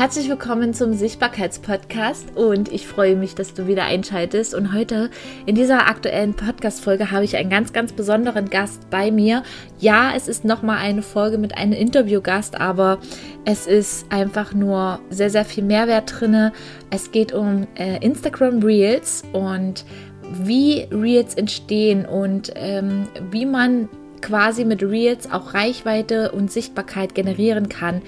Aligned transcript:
Herzlich 0.00 0.30
willkommen 0.30 0.72
zum 0.72 0.94
Sichtbarkeitspodcast 0.94 2.34
und 2.34 2.72
ich 2.72 2.86
freue 2.86 3.16
mich, 3.16 3.34
dass 3.34 3.52
du 3.52 3.66
wieder 3.66 3.84
einschaltest. 3.84 4.54
Und 4.54 4.72
heute 4.72 5.10
in 5.44 5.54
dieser 5.54 5.88
aktuellen 5.88 6.32
Podcast-Folge 6.32 7.10
habe 7.10 7.26
ich 7.26 7.36
einen 7.36 7.50
ganz, 7.50 7.74
ganz 7.74 7.92
besonderen 7.92 8.48
Gast 8.48 8.88
bei 8.88 9.10
mir. 9.10 9.42
Ja, 9.78 10.14
es 10.16 10.26
ist 10.26 10.42
nochmal 10.42 10.78
eine 10.78 11.02
Folge 11.02 11.36
mit 11.36 11.58
einem 11.58 11.74
Interviewgast, 11.74 12.58
aber 12.58 12.98
es 13.44 13.66
ist 13.66 14.10
einfach 14.10 14.54
nur 14.54 15.00
sehr, 15.10 15.28
sehr 15.28 15.44
viel 15.44 15.64
Mehrwert 15.64 16.18
drin. 16.18 16.50
Es 16.88 17.12
geht 17.12 17.34
um 17.34 17.66
äh, 17.74 18.02
Instagram 18.02 18.62
Reels 18.62 19.22
und 19.34 19.84
wie 20.32 20.88
Reels 20.90 21.34
entstehen 21.34 22.06
und 22.06 22.50
ähm, 22.54 23.06
wie 23.30 23.44
man 23.44 23.90
quasi 24.22 24.64
mit 24.64 24.82
Reels 24.82 25.30
auch 25.30 25.52
Reichweite 25.52 26.32
und 26.32 26.50
Sichtbarkeit 26.50 27.14
generieren 27.14 27.68
kann. 27.68 28.00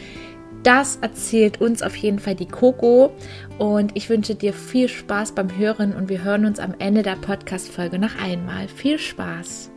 Das 0.63 0.97
erzählt 1.01 1.61
uns 1.61 1.83
auf 1.83 1.97
jeden 1.97 2.21
Fall 2.21 2.37
die 2.37 2.47
Coco 2.47 3.11
und 3.59 3.97
ich 3.97 4.09
wünsche 4.09 4.37
dir 4.37 4.53
viel 4.53 4.89
Spaß 4.89 5.33
beim 5.33 5.57
Hören 5.57 5.93
und 5.93 6.09
wir 6.09 6.23
hören 6.23 6.45
uns 6.45 6.61
am 6.61 6.77
Ende 6.79 7.03
der 7.03 7.17
Podcast-Folge 7.17 7.99
noch 7.99 8.17
einmal. 8.23 8.69
Viel 8.69 9.01
Spaß! 9.01 9.71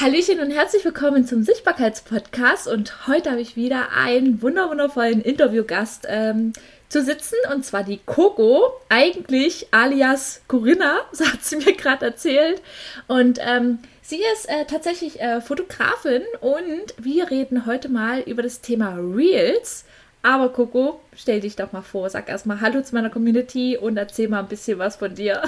Hallöchen 0.00 0.40
und 0.40 0.50
herzlich 0.50 0.84
willkommen 0.84 1.24
zum 1.24 1.44
Sichtbarkeitspodcast 1.44 2.66
und 2.66 3.06
heute 3.06 3.30
habe 3.30 3.40
ich 3.40 3.54
wieder 3.54 3.92
einen 3.96 4.42
wunderwundervollen 4.42 5.22
Interviewgast 5.22 6.08
ähm, 6.08 6.52
zu 6.88 7.04
sitzen 7.04 7.36
und 7.52 7.64
zwar 7.64 7.84
die 7.84 8.00
Coco, 8.04 8.72
eigentlich 8.88 9.68
alias 9.70 10.42
Corinna, 10.48 11.02
so 11.12 11.24
hat 11.24 11.44
sie 11.44 11.58
mir 11.58 11.76
gerade 11.76 12.06
erzählt 12.06 12.60
und 13.06 13.38
ähm, 13.40 13.78
Sie 14.06 14.20
ist 14.34 14.50
äh, 14.50 14.66
tatsächlich 14.66 15.18
äh, 15.22 15.40
Fotografin 15.40 16.22
und 16.42 16.94
wir 16.98 17.30
reden 17.30 17.64
heute 17.64 17.88
mal 17.88 18.20
über 18.20 18.42
das 18.42 18.60
Thema 18.60 18.96
Reels. 18.98 19.84
Aber 20.22 20.50
Coco, 20.50 21.00
stell 21.16 21.40
dich 21.40 21.56
doch 21.56 21.72
mal 21.72 21.80
vor, 21.80 22.10
sag 22.10 22.28
erstmal 22.28 22.60
Hallo 22.60 22.82
zu 22.82 22.94
meiner 22.94 23.08
Community 23.08 23.78
und 23.78 23.96
erzähl 23.96 24.28
mal 24.28 24.40
ein 24.40 24.48
bisschen 24.48 24.78
was 24.78 24.96
von 24.96 25.14
dir. 25.14 25.42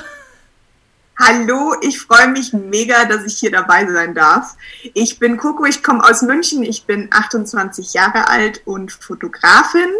Hallo, 1.20 1.74
ich 1.82 2.00
freue 2.00 2.28
mich 2.28 2.54
mega, 2.54 3.04
dass 3.04 3.26
ich 3.26 3.38
hier 3.38 3.50
dabei 3.50 3.86
sein 3.92 4.14
darf. 4.14 4.56
Ich 4.94 5.18
bin 5.18 5.36
Coco, 5.36 5.66
ich 5.66 5.82
komme 5.82 6.02
aus 6.02 6.22
München, 6.22 6.62
ich 6.62 6.86
bin 6.86 7.08
28 7.10 7.92
Jahre 7.92 8.28
alt 8.30 8.62
und 8.66 8.90
Fotografin. 8.90 9.90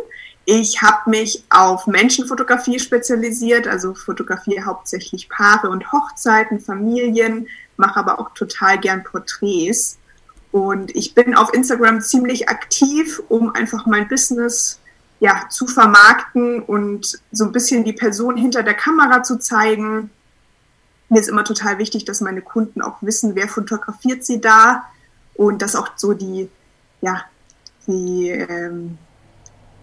Ich 0.46 0.80
habe 0.80 1.10
mich 1.10 1.44
auf 1.50 1.86
Menschenfotografie 1.86 2.78
spezialisiert, 2.78 3.66
also 3.66 3.94
fotografiere 3.94 4.64
hauptsächlich 4.64 5.28
Paare 5.28 5.68
und 5.68 5.92
Hochzeiten, 5.92 6.60
Familien, 6.60 7.48
mache 7.76 7.98
aber 7.98 8.18
auch 8.20 8.34
total 8.34 8.78
gern 8.78 9.04
Porträts. 9.04 9.98
Und 10.52 10.94
ich 10.94 11.14
bin 11.14 11.34
auf 11.34 11.52
Instagram 11.52 12.00
ziemlich 12.00 12.48
aktiv, 12.48 13.22
um 13.28 13.54
einfach 13.54 13.86
mein 13.86 14.08
Business 14.08 14.80
ja, 15.20 15.48
zu 15.50 15.66
vermarkten 15.66 16.62
und 16.62 17.20
so 17.32 17.44
ein 17.44 17.52
bisschen 17.52 17.84
die 17.84 17.92
Person 17.92 18.36
hinter 18.36 18.62
der 18.62 18.74
Kamera 18.74 19.22
zu 19.22 19.38
zeigen. 19.38 20.10
Mir 21.08 21.20
ist 21.20 21.28
immer 21.28 21.44
total 21.44 21.78
wichtig, 21.78 22.04
dass 22.04 22.20
meine 22.20 22.42
Kunden 22.42 22.82
auch 22.82 23.02
wissen, 23.02 23.34
wer 23.34 23.48
fotografiert 23.48 24.24
sie 24.24 24.40
da 24.40 24.84
und 25.34 25.62
dass 25.62 25.76
auch 25.76 25.90
so 25.96 26.12
die, 26.12 26.50
ja, 27.00 27.24
die, 27.86 28.28
ähm, 28.30 28.98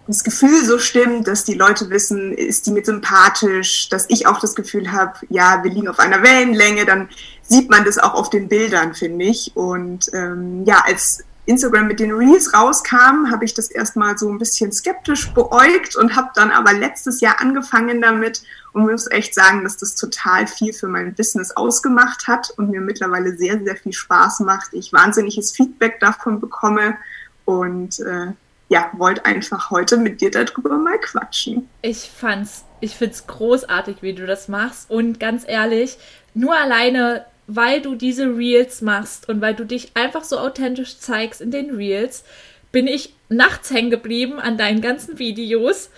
das 0.06 0.24
Gefühl 0.24 0.64
so 0.64 0.78
stimmt, 0.78 1.28
dass 1.28 1.44
die 1.44 1.54
Leute 1.54 1.88
wissen, 1.90 2.32
ist 2.32 2.66
die 2.66 2.72
mir 2.72 2.84
sympathisch, 2.84 3.88
dass 3.88 4.06
ich 4.08 4.26
auch 4.26 4.38
das 4.38 4.54
Gefühl 4.54 4.92
habe, 4.92 5.14
ja, 5.30 5.64
wir 5.64 5.70
liegen 5.70 5.88
auf 5.88 5.98
einer 5.98 6.22
Wellenlänge, 6.22 6.84
dann 6.84 7.08
sieht 7.42 7.70
man 7.70 7.84
das 7.84 7.98
auch 7.98 8.14
auf 8.14 8.30
den 8.30 8.48
Bildern, 8.48 8.94
finde 8.94 9.24
ich. 9.24 9.52
Und 9.54 10.10
ähm, 10.12 10.64
ja, 10.66 10.82
als 10.86 11.24
Instagram 11.46 11.86
mit 11.86 12.00
den 12.00 12.12
Reels 12.12 12.54
rauskam, 12.54 13.30
habe 13.30 13.44
ich 13.44 13.54
das 13.54 13.70
erstmal 13.70 14.16
so 14.16 14.28
ein 14.30 14.38
bisschen 14.38 14.72
skeptisch 14.72 15.32
beäugt 15.32 15.94
und 15.96 16.16
habe 16.16 16.30
dann 16.34 16.50
aber 16.50 16.72
letztes 16.72 17.20
Jahr 17.20 17.40
angefangen 17.40 18.00
damit 18.00 18.42
und 18.72 18.90
muss 18.90 19.10
echt 19.10 19.34
sagen, 19.34 19.62
dass 19.62 19.76
das 19.76 19.94
total 19.94 20.46
viel 20.46 20.72
für 20.72 20.88
mein 20.88 21.14
Business 21.14 21.50
ausgemacht 21.50 22.26
hat 22.26 22.50
und 22.56 22.70
mir 22.70 22.80
mittlerweile 22.80 23.36
sehr, 23.36 23.62
sehr 23.62 23.76
viel 23.76 23.92
Spaß 23.92 24.40
macht. 24.40 24.72
Ich 24.72 24.92
wahnsinniges 24.92 25.52
Feedback 25.52 26.00
davon 26.00 26.40
bekomme 26.40 26.96
und 27.44 28.00
äh, 28.00 28.32
ja, 28.68 28.90
wollte 28.94 29.24
einfach 29.24 29.70
heute 29.70 29.96
mit 29.96 30.20
dir 30.20 30.30
darüber 30.30 30.76
mal 30.76 30.98
quatschen. 30.98 31.68
Ich 31.82 32.10
fand's, 32.10 32.64
ich 32.80 32.94
find's 32.96 33.26
großartig, 33.26 33.96
wie 34.00 34.14
du 34.14 34.26
das 34.26 34.48
machst. 34.48 34.90
Und 34.90 35.20
ganz 35.20 35.44
ehrlich, 35.46 35.96
nur 36.34 36.56
alleine, 36.56 37.26
weil 37.46 37.82
du 37.82 37.94
diese 37.94 38.36
Reels 38.36 38.80
machst 38.80 39.28
und 39.28 39.40
weil 39.40 39.54
du 39.54 39.64
dich 39.64 39.92
einfach 39.94 40.24
so 40.24 40.38
authentisch 40.38 40.98
zeigst 40.98 41.40
in 41.40 41.50
den 41.50 41.74
Reels, 41.74 42.24
bin 42.72 42.86
ich 42.86 43.14
nachts 43.28 43.70
hängen 43.70 43.90
geblieben 43.90 44.40
an 44.40 44.56
deinen 44.56 44.80
ganzen 44.80 45.18
Videos. 45.18 45.90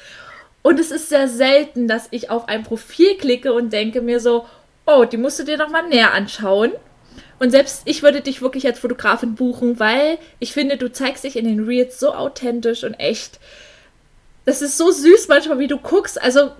Und 0.63 0.81
es 0.81 0.91
ist 0.91 1.09
sehr 1.09 1.29
selten, 1.29 1.87
dass 1.87 2.09
ich 2.11 2.31
auf 2.31 2.49
ein 2.49 2.65
Profil 2.65 3.17
klicke 3.17 3.53
und 3.53 3.73
denke 3.73 4.03
mir 4.03 4.19
so, 4.19 4.47
oh, 4.85 5.05
die 5.05 5.17
musst 5.17 5.39
du 5.39 5.45
dir 5.45 5.57
noch 5.57 5.71
mal 5.71 5.89
näher 5.89 6.13
anschauen. 6.13 6.73
Und 7.39 7.51
selbst 7.51 7.83
ich 7.85 8.03
würde 8.03 8.21
dich 8.21 8.41
wirklich 8.41 8.67
als 8.67 8.79
Fotografin 8.79 9.35
buchen, 9.35 9.79
weil 9.79 10.19
ich 10.39 10.53
finde, 10.53 10.77
du 10.77 10.91
zeigst 10.91 11.25
dich 11.25 11.37
in 11.37 11.45
den 11.45 11.65
Reels 11.65 12.01
so 12.01 12.15
authentisch 12.15 12.85
und 12.85 12.95
echt. 12.95 13.39
Das 14.45 14.63
ist 14.63 14.79
so 14.79 14.91
süß 14.91 15.29
manchmal, 15.29 15.59
wie 15.59 15.67
du 15.67 15.77
guckst. 15.77 16.21
Also 16.21 16.53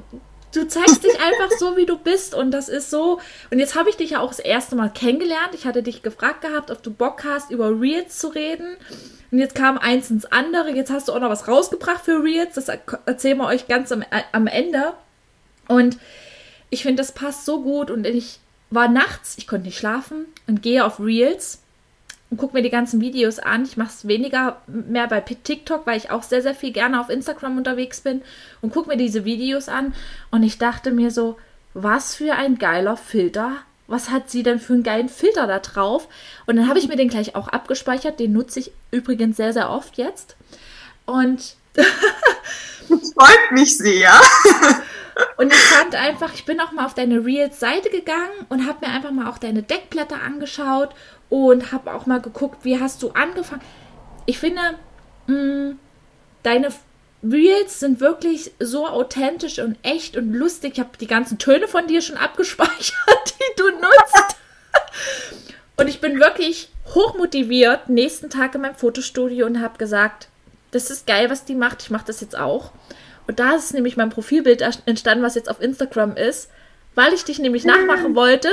du 0.53 0.67
zeigst 0.69 1.05
dich 1.05 1.19
einfach 1.21 1.57
so, 1.59 1.77
wie 1.77 1.87
du 1.87 1.97
bist 1.97 2.35
und 2.35 2.51
das 2.51 2.69
ist 2.69 2.91
so. 2.91 3.21
Und 3.51 3.59
jetzt 3.59 3.75
habe 3.75 3.89
ich 3.89 3.97
dich 3.97 4.11
ja 4.11 4.21
auch 4.21 4.29
das 4.29 4.39
erste 4.39 4.77
Mal 4.77 4.91
kennengelernt. 4.91 5.55
Ich 5.55 5.67
hatte 5.67 5.83
dich 5.83 6.03
gefragt 6.03 6.43
gehabt, 6.43 6.71
ob 6.71 6.83
du 6.83 6.93
Bock 6.93 7.25
hast, 7.25 7.51
über 7.51 7.81
Reels 7.81 8.19
zu 8.19 8.29
reden. 8.29 8.77
Und 9.31 9.39
jetzt 9.39 9.55
kam 9.55 9.79
eins 9.79 10.11
ins 10.11 10.27
andere. 10.27 10.71
Jetzt 10.71 10.91
hast 10.91 11.09
du 11.09 11.13
auch 11.13 11.21
noch 11.21 11.31
was 11.31 11.49
rausgebracht 11.49 12.05
für 12.05 12.23
Reels. 12.23 12.55
Das 12.55 12.69
erzählen 13.07 13.39
wir 13.39 13.47
euch 13.47 13.67
ganz 13.67 13.93
am, 13.93 14.03
äh, 14.03 14.23
am 14.33 14.47
Ende. 14.47 14.93
Und 15.69 15.99
ich 16.71 16.83
finde, 16.83 17.03
das 17.03 17.13
passt 17.13 17.45
so 17.45 17.63
gut 17.63 17.91
und 17.91 18.07
ich 18.07 18.41
war 18.71 18.89
nachts, 18.89 19.39
ich 19.39 19.47
konnte 19.47 19.67
nicht 19.67 19.79
schlafen 19.79 20.27
und 20.47 20.63
gehe 20.63 20.85
auf 20.85 21.01
Reels 21.01 21.61
und 22.31 22.39
gucke 22.39 22.55
mir 22.55 22.63
die 22.63 22.71
ganzen 22.71 23.01
Videos 23.01 23.39
an. 23.39 23.65
Ich 23.65 23.77
mache 23.77 23.91
es 23.91 24.09
weniger 24.09 24.61
mehr 24.67 25.07
bei 25.07 25.21
TikTok, 25.21 25.87
weil 25.87 25.97
ich 25.97 26.11
auch 26.11 26.23
sehr, 26.23 26.43
sehr 26.43 26.55
viel 26.55 26.73
gerne 26.73 27.01
auf 27.01 27.09
Instagram 27.09 27.57
unterwegs 27.57 28.01
bin 28.01 28.23
und 28.61 28.73
gucke 28.73 28.89
mir 28.89 28.97
diese 28.97 29.25
Videos 29.25 29.69
an. 29.69 29.95
Und 30.31 30.43
ich 30.43 30.59
dachte 30.59 30.91
mir 30.91 31.11
so, 31.11 31.37
was 31.75 32.15
für 32.15 32.35
ein 32.35 32.59
geiler 32.59 32.97
Filter. 32.97 33.53
Was 33.89 34.11
hat 34.11 34.31
sie 34.31 34.43
denn 34.43 34.59
für 34.59 34.73
einen 34.73 34.83
geilen 34.83 35.09
Filter 35.09 35.47
da 35.47 35.61
drauf? 35.61 36.09
Und 36.47 36.57
dann 36.57 36.69
habe 36.69 36.81
ich 36.81 36.89
mir 36.89 36.97
den 36.97 37.09
gleich 37.09 37.37
auch 37.37 37.47
abgespeichert. 37.47 38.19
Den 38.19 38.33
nutze 38.33 38.59
ich 38.59 38.73
übrigens 38.91 39.37
sehr, 39.37 39.53
sehr 39.53 39.71
oft 39.71 39.97
jetzt. 39.97 40.35
Und. 41.05 41.55
das 41.75 43.13
freut 43.13 43.53
mich 43.53 43.79
sehr. 43.79 44.11
Und 45.37 45.53
ich 45.53 45.59
fand 45.59 45.95
einfach, 45.95 46.35
ich 46.35 46.45
bin 46.45 46.61
auch 46.61 46.73
mal 46.73 46.85
auf 46.85 46.95
deine 46.95 47.25
Reels-Seite 47.25 47.91
gegangen 47.91 48.47
und 48.49 48.67
habe 48.67 48.87
mir 48.87 48.93
einfach 48.93 49.13
mal 49.13 49.29
auch 49.29 49.39
deine 49.39 49.63
Deckblätter 49.63 50.21
angeschaut 50.23 50.91
und 51.31 51.73
habe 51.73 51.93
auch 51.95 52.07
mal 52.07 52.21
geguckt, 52.21 52.65
wie 52.65 52.81
hast 52.81 53.03
du 53.03 53.11
angefangen. 53.11 53.63
Ich 54.27 54.39
finde, 54.39 54.61
mh, 55.27 55.37
mm, 55.37 55.79
deine 56.43 56.69
Reels 57.23 57.81
sind 57.81 58.01
wirklich 58.01 58.53
so 58.61 58.87
authentisch 58.87 59.59
und 59.59 59.79
echt 59.83 60.17
und 60.17 60.33
lustig. 60.33 60.75
Ich 60.75 60.81
habe 60.81 60.99
die 61.01 61.07
ganzen 61.07 61.39
Töne 61.39 61.67
von 61.67 61.87
dir 61.87 62.03
schon 62.03 62.17
abgespeichert, 62.17 62.75
die 63.39 63.57
du 63.57 63.71
nutzt. 63.71 64.37
und 65.77 65.89
ich 65.89 66.01
bin 66.01 66.21
wirklich 66.21 66.69
hochmotiviert 66.95 67.89
nächsten 67.89 68.31
Tag 68.31 68.55
in 68.55 68.61
meinem 68.61 68.75
Fotostudio 68.75 69.47
und 69.47 69.61
habe 69.63 69.79
gesagt, 69.79 70.29
das 70.71 70.91
ist 70.91 71.07
geil, 71.07 71.31
was 71.31 71.45
die 71.45 71.55
macht. 71.55 71.83
Ich 71.83 71.91
mache 71.91 72.07
das 72.07 72.21
jetzt 72.21 72.39
auch. 72.39 72.73
Und 73.27 73.41
da 73.41 73.57
ist 73.57 73.75
nämlich 73.75 73.97
mein 73.97 74.11
Profilbild 74.11 74.63
entstanden, 74.87 75.25
was 75.25 75.35
jetzt 75.35 75.51
auf 75.51 75.61
Instagram 75.61 76.17
ist, 76.17 76.51
weil 76.95 77.13
ich 77.13 77.25
dich 77.25 77.39
nämlich 77.39 77.65
nachmachen 77.65 78.15
wollte. 78.15 78.49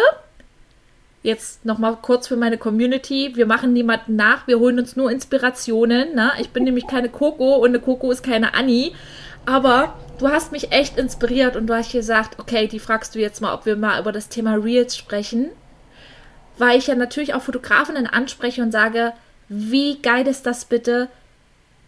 Jetzt 1.21 1.63
nochmal 1.63 1.97
kurz 2.01 2.27
für 2.27 2.35
meine 2.35 2.57
Community. 2.57 3.31
Wir 3.35 3.45
machen 3.45 3.71
niemanden 3.71 4.15
nach, 4.15 4.45
wir 4.47 4.59
holen 4.59 4.79
uns 4.79 4.95
nur 4.95 5.09
Inspirationen. 5.09 6.15
Ne? 6.15 6.31
Ich 6.39 6.49
bin 6.49 6.63
nämlich 6.63 6.87
keine 6.87 7.09
Coco 7.09 7.55
und 7.55 7.69
eine 7.69 7.79
Coco 7.79 8.11
ist 8.11 8.23
keine 8.23 8.53
Annie. 8.55 8.91
Aber 9.45 9.97
du 10.19 10.27
hast 10.27 10.51
mich 10.51 10.71
echt 10.71 10.97
inspiriert 10.97 11.55
und 11.55 11.67
du 11.67 11.75
hast 11.75 11.91
gesagt, 11.91 12.39
okay, 12.39 12.67
die 12.67 12.79
fragst 12.79 13.15
du 13.15 13.19
jetzt 13.19 13.41
mal, 13.41 13.53
ob 13.53 13.65
wir 13.65 13.75
mal 13.75 13.99
über 14.01 14.11
das 14.11 14.29
Thema 14.29 14.55
Reels 14.55 14.97
sprechen. 14.97 15.49
Weil 16.57 16.77
ich 16.77 16.87
ja 16.87 16.95
natürlich 16.95 17.33
auch 17.33 17.41
Fotografinnen 17.41 18.07
anspreche 18.07 18.61
und 18.61 18.71
sage, 18.71 19.13
wie 19.49 20.01
geil 20.01 20.27
ist 20.27 20.45
das 20.45 20.65
bitte, 20.65 21.09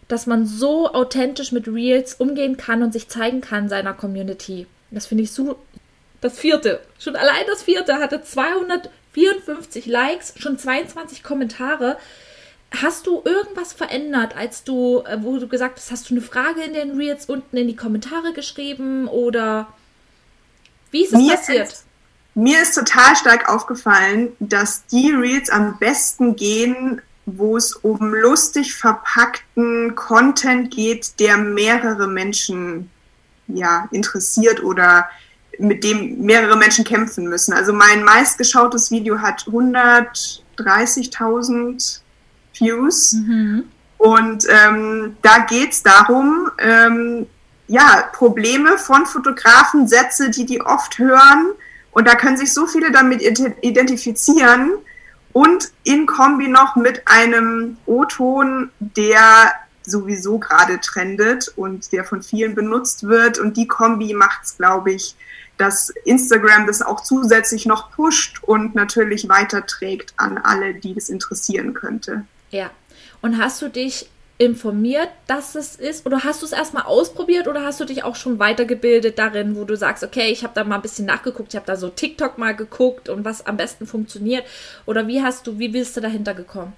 dass 0.08 0.26
man 0.26 0.46
so 0.46 0.92
authentisch 0.92 1.52
mit 1.52 1.66
Reels 1.66 2.14
umgehen 2.14 2.56
kann 2.56 2.82
und 2.82 2.92
sich 2.92 3.08
zeigen 3.08 3.40
kann 3.40 3.68
seiner 3.68 3.92
Community. 3.92 4.66
Das 4.90 5.06
finde 5.06 5.24
ich 5.24 5.32
so. 5.32 5.58
Das 6.20 6.38
vierte, 6.38 6.80
schon 6.98 7.14
allein 7.14 7.44
das 7.46 7.62
vierte 7.62 7.96
hatte 7.96 8.22
254 8.22 9.86
Likes, 9.86 10.34
schon 10.36 10.58
22 10.58 11.22
Kommentare. 11.22 11.98
Hast 12.70 13.06
du 13.06 13.22
irgendwas 13.24 13.72
verändert, 13.72 14.36
als 14.36 14.64
du, 14.64 15.02
äh, 15.06 15.18
wo 15.22 15.38
du 15.38 15.46
gesagt 15.46 15.78
hast, 15.78 15.90
hast 15.90 16.10
du 16.10 16.14
eine 16.14 16.22
Frage 16.22 16.62
in 16.62 16.72
den 16.72 16.96
Reels 16.96 17.26
unten 17.26 17.56
in 17.56 17.68
die 17.68 17.76
Kommentare 17.76 18.32
geschrieben 18.32 19.08
oder 19.08 19.68
wie 20.90 21.04
ist 21.04 21.12
es 21.12 21.20
mir 21.20 21.36
passiert? 21.36 21.68
Ist, 21.68 21.84
mir 22.34 22.60
ist 22.62 22.74
total 22.74 23.16
stark 23.16 23.48
aufgefallen, 23.48 24.32
dass 24.40 24.86
die 24.86 25.10
Reels 25.10 25.50
am 25.50 25.78
besten 25.78 26.36
gehen, 26.36 27.02
wo 27.26 27.56
es 27.56 27.74
um 27.74 28.14
lustig 28.14 28.74
verpackten 28.74 29.96
Content 29.96 30.70
geht, 30.70 31.18
der 31.18 31.36
mehrere 31.36 32.06
Menschen 32.06 32.88
ja, 33.48 33.88
interessiert 33.90 34.62
oder 34.62 35.08
mit 35.58 35.82
dem 35.84 36.22
mehrere 36.22 36.56
Menschen 36.56 36.84
kämpfen 36.84 37.28
müssen. 37.28 37.52
Also 37.52 37.72
mein 37.72 38.04
meistgeschautes 38.04 38.92
Video 38.92 39.20
hat 39.20 39.48
130.000 39.48 42.00
Views. 42.54 43.12
Mhm. 43.12 43.64
Und 43.98 44.46
ähm, 44.48 45.16
da 45.22 45.38
geht 45.38 45.72
es 45.72 45.82
darum, 45.82 46.48
ähm, 46.58 47.26
ja, 47.66 48.08
Probleme 48.12 48.78
von 48.78 49.06
Fotografen, 49.06 49.88
Sätze, 49.88 50.30
die 50.30 50.46
die 50.46 50.60
oft 50.60 50.98
hören. 50.98 51.50
Und 51.90 52.06
da 52.06 52.14
können 52.14 52.36
sich 52.36 52.52
so 52.52 52.66
viele 52.66 52.92
damit 52.92 53.22
identifizieren. 53.22 54.74
Und 55.36 55.70
in 55.84 56.06
Kombi 56.06 56.48
noch 56.48 56.76
mit 56.76 57.02
einem 57.04 57.76
O-Ton, 57.84 58.70
der 58.78 59.52
sowieso 59.82 60.38
gerade 60.38 60.80
trendet 60.80 61.52
und 61.56 61.92
der 61.92 62.04
von 62.04 62.22
vielen 62.22 62.54
benutzt 62.54 63.02
wird. 63.06 63.38
Und 63.38 63.58
die 63.58 63.66
Kombi 63.68 64.14
macht 64.14 64.44
es, 64.44 64.56
glaube 64.56 64.92
ich, 64.92 65.14
dass 65.58 65.90
Instagram 66.06 66.66
das 66.66 66.80
auch 66.80 67.02
zusätzlich 67.02 67.66
noch 67.66 67.90
pusht 67.90 68.42
und 68.44 68.74
natürlich 68.74 69.28
weiterträgt 69.28 70.14
an 70.16 70.38
alle, 70.38 70.72
die 70.72 70.94
das 70.94 71.10
interessieren 71.10 71.74
könnte. 71.74 72.24
Ja. 72.50 72.70
Und 73.20 73.36
hast 73.36 73.60
du 73.60 73.68
dich 73.68 74.08
informiert, 74.38 75.08
dass 75.26 75.54
es 75.54 75.76
ist? 75.76 76.06
Oder 76.06 76.24
hast 76.24 76.42
du 76.42 76.46
es 76.46 76.52
erstmal 76.52 76.84
ausprobiert 76.84 77.48
oder 77.48 77.64
hast 77.64 77.80
du 77.80 77.84
dich 77.84 78.04
auch 78.04 78.16
schon 78.16 78.38
weitergebildet 78.38 79.18
darin, 79.18 79.56
wo 79.56 79.64
du 79.64 79.76
sagst, 79.76 80.04
okay, 80.04 80.30
ich 80.30 80.42
habe 80.42 80.54
da 80.54 80.64
mal 80.64 80.76
ein 80.76 80.82
bisschen 80.82 81.06
nachgeguckt, 81.06 81.50
ich 81.50 81.56
habe 81.56 81.66
da 81.66 81.76
so 81.76 81.88
TikTok 81.88 82.36
mal 82.38 82.54
geguckt 82.54 83.08
und 83.08 83.24
was 83.24 83.46
am 83.46 83.56
besten 83.56 83.86
funktioniert? 83.86 84.44
Oder 84.84 85.06
wie 85.06 85.22
hast 85.22 85.46
du, 85.46 85.58
wie 85.58 85.68
bist 85.68 85.96
du 85.96 86.00
dahinter 86.00 86.34
gekommen? 86.34 86.74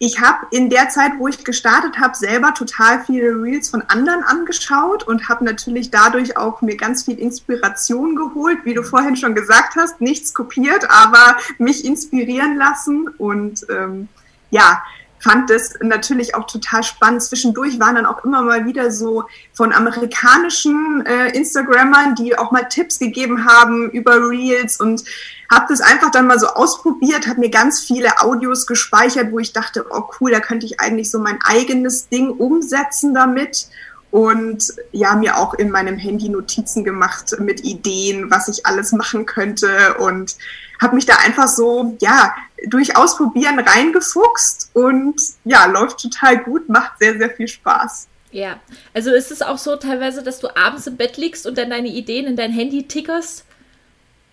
ich 0.00 0.20
habe 0.20 0.46
in 0.52 0.70
der 0.70 0.88
Zeit, 0.90 1.12
wo 1.18 1.26
ich 1.26 1.44
gestartet 1.44 1.98
habe, 1.98 2.16
selber 2.16 2.54
total 2.54 3.04
viele 3.04 3.30
Reels 3.30 3.68
von 3.68 3.82
anderen 3.88 4.22
angeschaut 4.22 5.02
und 5.02 5.28
habe 5.28 5.44
natürlich 5.44 5.90
dadurch 5.90 6.36
auch 6.36 6.62
mir 6.62 6.76
ganz 6.76 7.04
viel 7.04 7.18
Inspiration 7.18 8.14
geholt, 8.14 8.58
wie 8.64 8.74
du 8.74 8.84
vorhin 8.84 9.16
schon 9.16 9.34
gesagt 9.34 9.74
hast, 9.76 10.00
nichts 10.00 10.34
kopiert, 10.34 10.88
aber 10.88 11.36
mich 11.58 11.84
inspirieren 11.84 12.56
lassen 12.56 13.08
und 13.18 13.66
ähm, 13.70 14.08
ja, 14.50 14.82
fand 15.20 15.50
das 15.50 15.74
natürlich 15.80 16.34
auch 16.34 16.46
total 16.46 16.82
spannend. 16.82 17.22
Zwischendurch 17.22 17.78
waren 17.80 17.96
dann 17.96 18.06
auch 18.06 18.24
immer 18.24 18.42
mal 18.42 18.66
wieder 18.66 18.90
so 18.90 19.24
von 19.52 19.72
amerikanischen 19.72 21.04
äh, 21.06 21.36
Instagrammern, 21.36 22.14
die 22.14 22.38
auch 22.38 22.50
mal 22.50 22.68
Tipps 22.68 22.98
gegeben 22.98 23.44
haben 23.44 23.90
über 23.90 24.16
Reels 24.28 24.80
und 24.80 25.04
habe 25.50 25.66
das 25.68 25.80
einfach 25.80 26.10
dann 26.10 26.26
mal 26.26 26.38
so 26.38 26.48
ausprobiert, 26.48 27.26
habe 27.26 27.40
mir 27.40 27.50
ganz 27.50 27.80
viele 27.80 28.20
Audios 28.20 28.66
gespeichert, 28.66 29.32
wo 29.32 29.38
ich 29.38 29.52
dachte, 29.52 29.86
oh 29.90 30.04
cool, 30.20 30.30
da 30.30 30.40
könnte 30.40 30.66
ich 30.66 30.78
eigentlich 30.80 31.10
so 31.10 31.18
mein 31.18 31.38
eigenes 31.42 32.08
Ding 32.08 32.30
umsetzen 32.30 33.14
damit 33.14 33.68
und 34.10 34.72
ja, 34.92 35.14
mir 35.16 35.36
auch 35.36 35.54
in 35.54 35.70
meinem 35.70 35.98
Handy 35.98 36.28
Notizen 36.28 36.84
gemacht 36.84 37.36
mit 37.40 37.64
Ideen, 37.64 38.30
was 38.30 38.48
ich 38.48 38.66
alles 38.66 38.92
machen 38.92 39.26
könnte 39.26 39.94
und 39.98 40.36
habe 40.80 40.94
mich 40.94 41.06
da 41.06 41.16
einfach 41.24 41.48
so, 41.48 41.96
ja, 42.00 42.34
durch 42.66 42.96
Ausprobieren 42.96 43.58
reingefuchst 43.58 44.70
und 44.74 45.20
ja, 45.44 45.66
läuft 45.66 46.00
total 46.00 46.38
gut, 46.38 46.68
macht 46.68 46.98
sehr, 46.98 47.16
sehr 47.18 47.30
viel 47.30 47.48
Spaß. 47.48 48.08
Ja, 48.30 48.60
also 48.92 49.12
ist 49.12 49.30
es 49.30 49.42
auch 49.42 49.58
so 49.58 49.76
teilweise, 49.76 50.22
dass 50.22 50.40
du 50.40 50.54
abends 50.54 50.86
im 50.86 50.96
Bett 50.96 51.16
liegst 51.16 51.46
und 51.46 51.56
dann 51.56 51.70
deine 51.70 51.88
Ideen 51.88 52.26
in 52.26 52.36
dein 52.36 52.52
Handy 52.52 52.86
tickerst? 52.86 53.44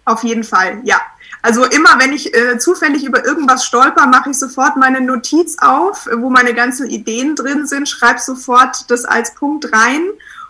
Auf 0.04 0.24
jeden 0.24 0.44
Fall, 0.44 0.82
ja. 0.84 1.00
Also 1.42 1.64
immer, 1.66 2.00
wenn 2.00 2.14
ich 2.14 2.36
äh, 2.36 2.58
zufällig 2.60 3.04
über 3.06 3.26
irgendwas 3.26 3.66
stolper, 3.66 4.08
mache 4.08 4.32
ich 4.32 4.38
sofort 4.38 4.78
meine 4.78 5.02
Notiz 5.02 5.58
auf, 5.60 6.08
wo 6.18 6.30
meine 6.30 6.54
ganzen 6.54 6.90
Ideen 6.90 7.36
drin 7.36 7.66
sind, 7.66 7.88
schreibe 7.88 8.20
sofort 8.20 8.90
das 8.90 9.06
als 9.06 9.34
Punkt 9.36 9.72
rein 9.74 10.02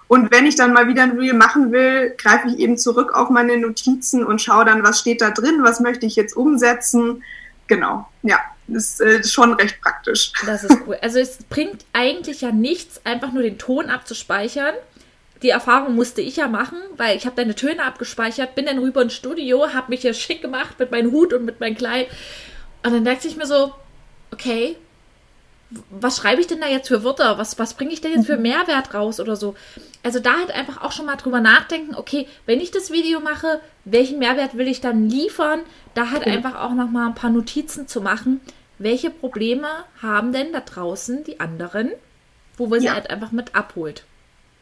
und 0.08 0.32
wenn 0.32 0.46
ich 0.46 0.56
dann 0.56 0.74
mal 0.74 0.88
wieder 0.88 1.04
ein 1.04 1.18
Reel 1.18 1.34
machen 1.34 1.72
will, 1.72 2.14
greife 2.18 2.50
ich 2.50 2.60
eben 2.60 2.78
zurück 2.78 3.14
auf 3.14 3.30
meine 3.30 3.58
Notizen 3.58 4.24
und 4.24 4.42
schaue 4.42 4.66
dann, 4.66 4.84
was 4.84 5.00
steht 5.00 5.22
da 5.22 5.32
drin, 5.32 5.60
was 5.62 5.80
möchte 5.80 6.06
ich 6.06 6.16
jetzt 6.16 6.38
umsetzen. 6.38 7.24
Genau, 7.68 8.08
ja, 8.22 8.40
das 8.68 9.00
äh, 9.00 9.20
ist 9.20 9.34
schon 9.34 9.54
recht 9.54 9.82
praktisch. 9.82 10.32
Das 10.46 10.64
ist 10.64 10.78
cool. 10.88 10.98
Also 11.02 11.20
es 11.20 11.38
bringt 11.50 11.86
eigentlich 11.94 12.42
ja 12.42 12.52
nichts, 12.52 13.02
einfach 13.06 13.32
nur 13.32 13.44
den 13.44 13.58
Ton 13.58 13.90
abzuspeichern. 13.90 14.76
Die 15.42 15.50
Erfahrung 15.50 15.96
musste 15.96 16.22
ich 16.22 16.38
ja 16.38 16.48
machen, 16.48 16.78
weil 16.98 17.18
ich 17.18 17.26
habe 17.26 17.36
deine 17.36 17.56
Töne 17.56 17.84
abgespeichert, 17.84 18.56
bin 18.56 18.66
dann 18.66 18.80
rüber 18.80 19.02
ins 19.02 19.14
Studio, 19.14 19.74
habe 19.74 19.90
mich 19.90 20.02
hier 20.02 20.14
schick 20.14 20.42
gemacht 20.42 20.80
mit 20.80 20.92
meinem 20.92 21.12
Hut 21.12 21.34
und 21.34 21.46
mit 21.46 21.60
meinem 21.60 21.76
Kleid. 21.76 22.08
Und 22.84 22.94
dann 22.94 23.06
dachte 23.06 23.28
ich 23.28 23.36
mir 23.36 23.46
so, 23.46 23.74
okay, 24.32 24.78
was 25.90 26.18
schreibe 26.18 26.42
ich 26.42 26.48
denn 26.48 26.62
da 26.62 26.68
jetzt 26.68 26.88
für 26.88 27.04
Wörter? 27.04 27.38
Was, 27.38 27.60
was 27.60 27.74
bringe 27.74 27.92
ich 27.92 28.02
denn 28.02 28.14
jetzt 28.14 28.26
für 28.26 28.38
mhm. 28.38 28.44
Mehrwert 28.44 28.94
raus 28.94 29.20
oder 29.20 29.36
so? 29.36 29.56
Also 30.04 30.20
da 30.20 30.38
halt 30.38 30.52
einfach 30.52 30.82
auch 30.82 30.92
schon 30.92 31.06
mal 31.06 31.16
drüber 31.16 31.40
nachdenken, 31.40 31.96
okay, 31.96 32.28
wenn 32.46 32.60
ich 32.60 32.72
das 32.72 32.92
Video 32.92 33.20
mache, 33.20 33.60
welchen 33.84 34.20
Mehrwert 34.20 34.58
will 34.58 34.68
ich 34.68 34.82
dann 34.82 35.10
liefern? 35.10 35.62
Da 35.94 36.12
halt 36.12 36.22
okay. 36.22 36.32
einfach 36.32 36.56
auch 36.56 36.74
noch 36.74 36.90
mal 36.90 37.08
ein 37.08 37.16
paar 37.16 37.30
Notizen 37.30 37.88
zu 37.88 38.02
machen. 38.02 38.42
Welche 38.78 39.10
Probleme 39.10 39.68
haben 40.02 40.34
denn 40.34 40.52
da 40.52 40.60
draußen 40.60 41.24
die 41.24 41.40
anderen, 41.40 41.92
wo 42.58 42.70
wir 42.70 42.78
ja. 42.78 42.82
sie 42.82 42.92
halt 42.92 43.10
einfach 43.10 43.32
mit 43.32 43.56
abholt? 43.56 44.06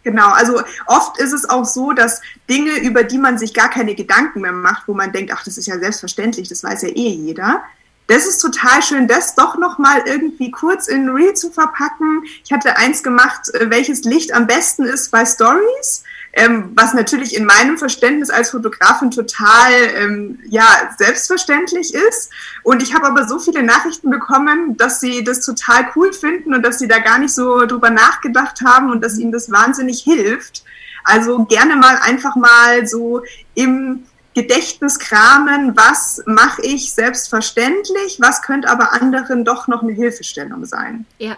Genau, 0.03 0.29
also 0.31 0.61
oft 0.87 1.17
ist 1.17 1.31
es 1.31 1.49
auch 1.49 1.63
so, 1.65 1.93
dass 1.93 2.21
Dinge, 2.49 2.77
über 2.79 3.03
die 3.03 3.17
man 3.17 3.37
sich 3.37 3.53
gar 3.53 3.69
keine 3.69 3.95
Gedanken 3.95 4.41
mehr 4.41 4.51
macht, 4.51 4.87
wo 4.87 4.93
man 4.93 5.13
denkt, 5.13 5.31
ach, 5.33 5.43
das 5.45 5.57
ist 5.57 5.65
ja 5.65 5.79
selbstverständlich, 5.79 6.49
das 6.49 6.63
weiß 6.63 6.81
ja 6.81 6.89
eh 6.89 7.09
jeder, 7.09 7.63
das 8.07 8.25
ist 8.25 8.39
total 8.39 8.81
schön, 8.81 9.07
das 9.07 9.35
doch 9.35 9.57
noch 9.57 9.77
mal 9.77 10.03
irgendwie 10.05 10.51
kurz 10.51 10.87
in 10.87 11.09
Reel 11.09 11.33
zu 11.33 11.51
verpacken. 11.51 12.23
Ich 12.43 12.51
hatte 12.51 12.75
eins 12.77 13.01
gemacht, 13.01 13.53
äh, 13.53 13.69
welches 13.69 14.03
Licht 14.03 14.33
am 14.33 14.45
besten 14.45 14.83
ist 14.83 15.11
bei 15.11 15.25
Stories, 15.25 16.03
ähm, 16.33 16.71
was 16.75 16.93
natürlich 16.93 17.35
in 17.35 17.45
meinem 17.45 17.77
Verständnis 17.77 18.29
als 18.29 18.51
Fotografin 18.51 19.11
total 19.11 19.71
ähm, 19.95 20.39
ja 20.49 20.65
selbstverständlich 20.97 21.93
ist. 21.93 22.29
Und 22.63 22.83
ich 22.83 22.93
habe 22.93 23.07
aber 23.07 23.27
so 23.27 23.39
viele 23.39 23.63
Nachrichten 23.63 24.09
bekommen, 24.09 24.75
dass 24.75 24.99
sie 24.99 25.23
das 25.23 25.45
total 25.45 25.87
cool 25.95 26.11
finden 26.11 26.53
und 26.53 26.63
dass 26.63 26.79
sie 26.79 26.87
da 26.87 26.99
gar 26.99 27.19
nicht 27.19 27.33
so 27.33 27.65
drüber 27.65 27.89
nachgedacht 27.89 28.61
haben 28.65 28.91
und 28.91 29.03
dass 29.03 29.17
ihnen 29.17 29.31
das 29.31 29.49
wahnsinnig 29.49 30.01
hilft. 30.01 30.63
Also 31.05 31.45
gerne 31.45 31.75
mal 31.75 31.97
einfach 32.01 32.35
mal 32.35 32.87
so 32.87 33.23
im 33.55 34.05
Gedächtnis 34.33 34.99
kramen, 34.99 35.75
was 35.75 36.23
mache 36.25 36.61
ich 36.63 36.93
selbstverständlich, 36.93 38.17
was 38.19 38.41
könnte 38.41 38.69
aber 38.69 38.93
anderen 38.93 39.45
doch 39.45 39.67
noch 39.67 39.83
eine 39.83 39.93
Hilfestellung 39.93 40.65
sein. 40.65 41.05
Ja, 41.19 41.37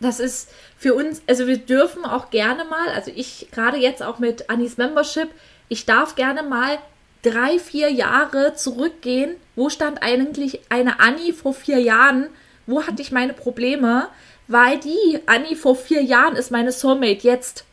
das 0.00 0.20
ist 0.20 0.48
für 0.76 0.94
uns, 0.94 1.22
also 1.28 1.46
wir 1.46 1.58
dürfen 1.58 2.04
auch 2.04 2.30
gerne 2.30 2.64
mal, 2.64 2.88
also 2.94 3.10
ich 3.14 3.48
gerade 3.52 3.78
jetzt 3.78 4.02
auch 4.02 4.18
mit 4.18 4.50
Anis 4.50 4.76
Membership, 4.76 5.28
ich 5.68 5.86
darf 5.86 6.14
gerne 6.14 6.42
mal 6.42 6.78
drei, 7.22 7.58
vier 7.58 7.90
Jahre 7.90 8.54
zurückgehen. 8.54 9.36
Wo 9.56 9.68
stand 9.68 10.02
eigentlich 10.02 10.60
eine 10.68 11.00
Annie 11.00 11.32
vor 11.32 11.54
vier 11.54 11.78
Jahren? 11.78 12.28
Wo 12.66 12.86
hatte 12.86 13.02
ich 13.02 13.12
meine 13.12 13.32
Probleme? 13.32 14.08
Weil 14.46 14.78
die 14.78 15.20
Annie 15.26 15.56
vor 15.56 15.76
vier 15.76 16.02
Jahren 16.02 16.36
ist 16.36 16.50
meine 16.50 16.72
Soulmate 16.72 17.26
jetzt. 17.26 17.64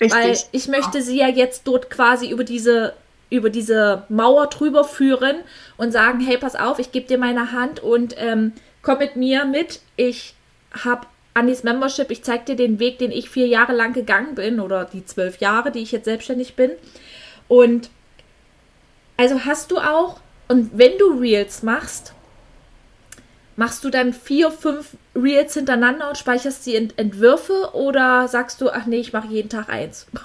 Richtig. 0.00 0.20
Weil 0.20 0.36
ich 0.52 0.68
möchte 0.68 1.00
sie 1.00 1.18
ja 1.18 1.28
jetzt 1.28 1.62
dort 1.64 1.90
quasi 1.90 2.30
über 2.30 2.44
diese 2.44 2.94
über 3.32 3.50
diese 3.50 4.04
Mauer 4.08 4.48
drüber 4.48 4.84
führen 4.84 5.36
und 5.78 5.90
sagen, 5.90 6.20
hey, 6.20 6.36
pass 6.36 6.54
auf, 6.54 6.78
ich 6.78 6.92
gebe 6.92 7.06
dir 7.06 7.18
meine 7.18 7.52
Hand 7.52 7.80
und 7.80 8.14
ähm, 8.18 8.52
komm 8.82 8.98
mit 8.98 9.16
mir 9.16 9.46
mit. 9.46 9.80
Ich 9.96 10.34
habe 10.84 11.06
Anis 11.34 11.62
Membership, 11.62 12.10
ich 12.10 12.22
zeige 12.22 12.44
dir 12.44 12.56
den 12.56 12.78
Weg, 12.78 12.98
den 12.98 13.10
ich 13.10 13.30
vier 13.30 13.46
Jahre 13.46 13.72
lang 13.72 13.94
gegangen 13.94 14.34
bin 14.34 14.60
oder 14.60 14.84
die 14.84 15.06
zwölf 15.06 15.38
Jahre, 15.38 15.70
die 15.70 15.80
ich 15.80 15.92
jetzt 15.92 16.04
selbstständig 16.04 16.56
bin. 16.56 16.72
Und 17.48 17.88
also 19.16 19.44
hast 19.46 19.70
du 19.70 19.78
auch, 19.78 20.20
und 20.48 20.70
wenn 20.74 20.98
du 20.98 21.18
Reels 21.18 21.62
machst, 21.62 22.12
machst 23.56 23.82
du 23.82 23.88
dann 23.88 24.12
vier, 24.12 24.50
fünf 24.50 24.96
Reels 25.14 25.54
hintereinander 25.54 26.10
und 26.10 26.18
speicherst 26.18 26.66
die 26.66 26.74
Entwürfe 26.74 27.70
oder 27.72 28.28
sagst 28.28 28.60
du, 28.60 28.68
ach 28.68 28.84
nee, 28.84 29.00
ich 29.00 29.14
mache 29.14 29.28
jeden 29.28 29.48
Tag 29.48 29.70
eins? 29.70 30.06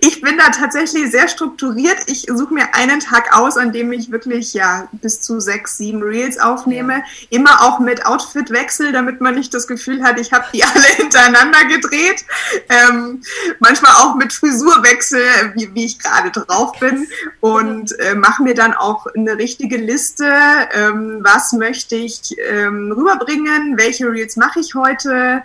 Ich 0.00 0.20
bin 0.20 0.38
da 0.38 0.50
tatsächlich 0.50 1.10
sehr 1.10 1.26
strukturiert. 1.26 1.98
Ich 2.06 2.26
suche 2.32 2.54
mir 2.54 2.72
einen 2.74 3.00
Tag 3.00 3.36
aus, 3.36 3.56
an 3.56 3.72
dem 3.72 3.90
ich 3.90 4.12
wirklich 4.12 4.54
ja 4.54 4.88
bis 4.92 5.20
zu 5.22 5.40
sechs, 5.40 5.76
sieben 5.76 6.02
Reels 6.02 6.38
aufnehme. 6.38 6.98
Ja. 6.98 7.02
Immer 7.30 7.62
auch 7.62 7.80
mit 7.80 8.06
Outfitwechsel, 8.06 8.92
damit 8.92 9.20
man 9.20 9.34
nicht 9.34 9.52
das 9.52 9.66
Gefühl 9.66 10.04
hat, 10.04 10.20
ich 10.20 10.32
habe 10.32 10.44
die 10.52 10.62
alle 10.74 10.84
hintereinander 10.84 11.64
gedreht. 11.64 12.24
Ähm, 12.68 13.22
manchmal 13.58 13.92
auch 13.96 14.14
mit 14.14 14.32
Frisurwechsel, 14.32 15.20
wie, 15.56 15.74
wie 15.74 15.86
ich 15.86 15.98
gerade 15.98 16.30
drauf 16.30 16.78
bin. 16.78 17.08
Und 17.40 17.98
äh, 17.98 18.14
mache 18.14 18.44
mir 18.44 18.54
dann 18.54 18.74
auch 18.74 19.06
eine 19.16 19.36
richtige 19.36 19.78
Liste. 19.78 20.32
Ähm, 20.74 21.20
was 21.22 21.52
möchte 21.52 21.96
ich 21.96 22.36
ähm, 22.48 22.92
rüberbringen? 22.92 23.76
Welche 23.76 24.06
Reels 24.06 24.36
mache 24.36 24.60
ich 24.60 24.76
heute? 24.76 25.42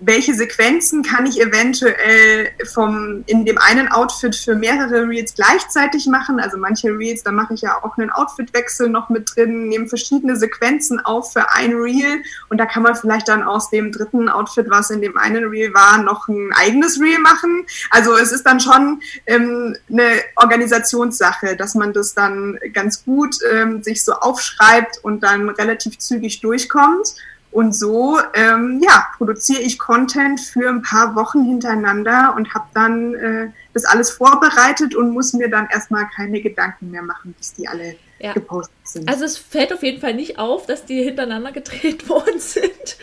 Welche 0.00 0.34
Sequenzen 0.34 1.02
kann 1.02 1.26
ich 1.26 1.40
eventuell 1.40 2.50
vom, 2.72 3.22
in 3.26 3.44
dem 3.44 3.58
einen 3.58 3.88
Outfit 3.88 4.34
für 4.34 4.54
mehrere 4.54 5.06
Reels 5.06 5.34
gleichzeitig 5.34 6.06
machen. 6.06 6.40
Also 6.40 6.56
manche 6.56 6.88
Reels, 6.88 7.22
da 7.22 7.32
mache 7.32 7.54
ich 7.54 7.60
ja 7.60 7.76
auch 7.82 7.98
einen 7.98 8.10
Outfitwechsel 8.10 8.88
noch 8.88 9.10
mit 9.10 9.34
drin, 9.34 9.68
nehme 9.68 9.88
verschiedene 9.88 10.36
Sequenzen 10.36 11.00
auf 11.00 11.34
für 11.34 11.52
ein 11.52 11.74
Reel 11.74 12.22
und 12.48 12.58
da 12.58 12.64
kann 12.64 12.82
man 12.82 12.96
vielleicht 12.96 13.28
dann 13.28 13.42
aus 13.42 13.68
dem 13.68 13.92
dritten 13.92 14.30
Outfit, 14.30 14.70
was 14.70 14.90
in 14.90 15.02
dem 15.02 15.18
einen 15.18 15.44
Reel 15.44 15.74
war, 15.74 16.02
noch 16.02 16.28
ein 16.28 16.50
eigenes 16.54 16.98
Reel 16.98 17.18
machen. 17.18 17.66
Also 17.90 18.16
es 18.16 18.32
ist 18.32 18.44
dann 18.44 18.58
schon 18.58 19.02
ähm, 19.26 19.76
eine 19.90 20.08
Organisationssache, 20.36 21.56
dass 21.56 21.74
man 21.74 21.92
das 21.92 22.14
dann 22.14 22.58
ganz 22.72 23.04
gut 23.04 23.36
ähm, 23.52 23.82
sich 23.82 24.02
so 24.02 24.14
aufschreibt 24.14 24.98
und 25.02 25.22
dann 25.22 25.50
relativ 25.50 25.98
zügig 25.98 26.40
durchkommt. 26.40 27.14
Und 27.52 27.74
so 27.74 28.18
ähm, 28.34 28.80
ja, 28.82 29.08
produziere 29.16 29.60
ich 29.60 29.78
Content 29.78 30.40
für 30.40 30.68
ein 30.68 30.82
paar 30.82 31.16
Wochen 31.16 31.44
hintereinander 31.44 32.34
und 32.36 32.54
habe 32.54 32.66
dann 32.74 33.14
äh, 33.14 33.50
das 33.74 33.84
alles 33.84 34.10
vorbereitet 34.10 34.94
und 34.94 35.10
muss 35.10 35.32
mir 35.32 35.50
dann 35.50 35.68
erstmal 35.68 36.06
keine 36.14 36.40
Gedanken 36.40 36.92
mehr 36.92 37.02
machen, 37.02 37.34
bis 37.36 37.54
die 37.54 37.66
alle 37.66 37.96
ja. 38.20 38.34
gepostet 38.34 38.74
sind. 38.84 39.08
Also 39.08 39.24
es 39.24 39.36
fällt 39.36 39.72
auf 39.72 39.82
jeden 39.82 40.00
Fall 40.00 40.14
nicht 40.14 40.38
auf, 40.38 40.66
dass 40.66 40.84
die 40.84 41.02
hintereinander 41.02 41.50
gedreht 41.50 42.08
worden 42.08 42.38
sind. 42.38 42.96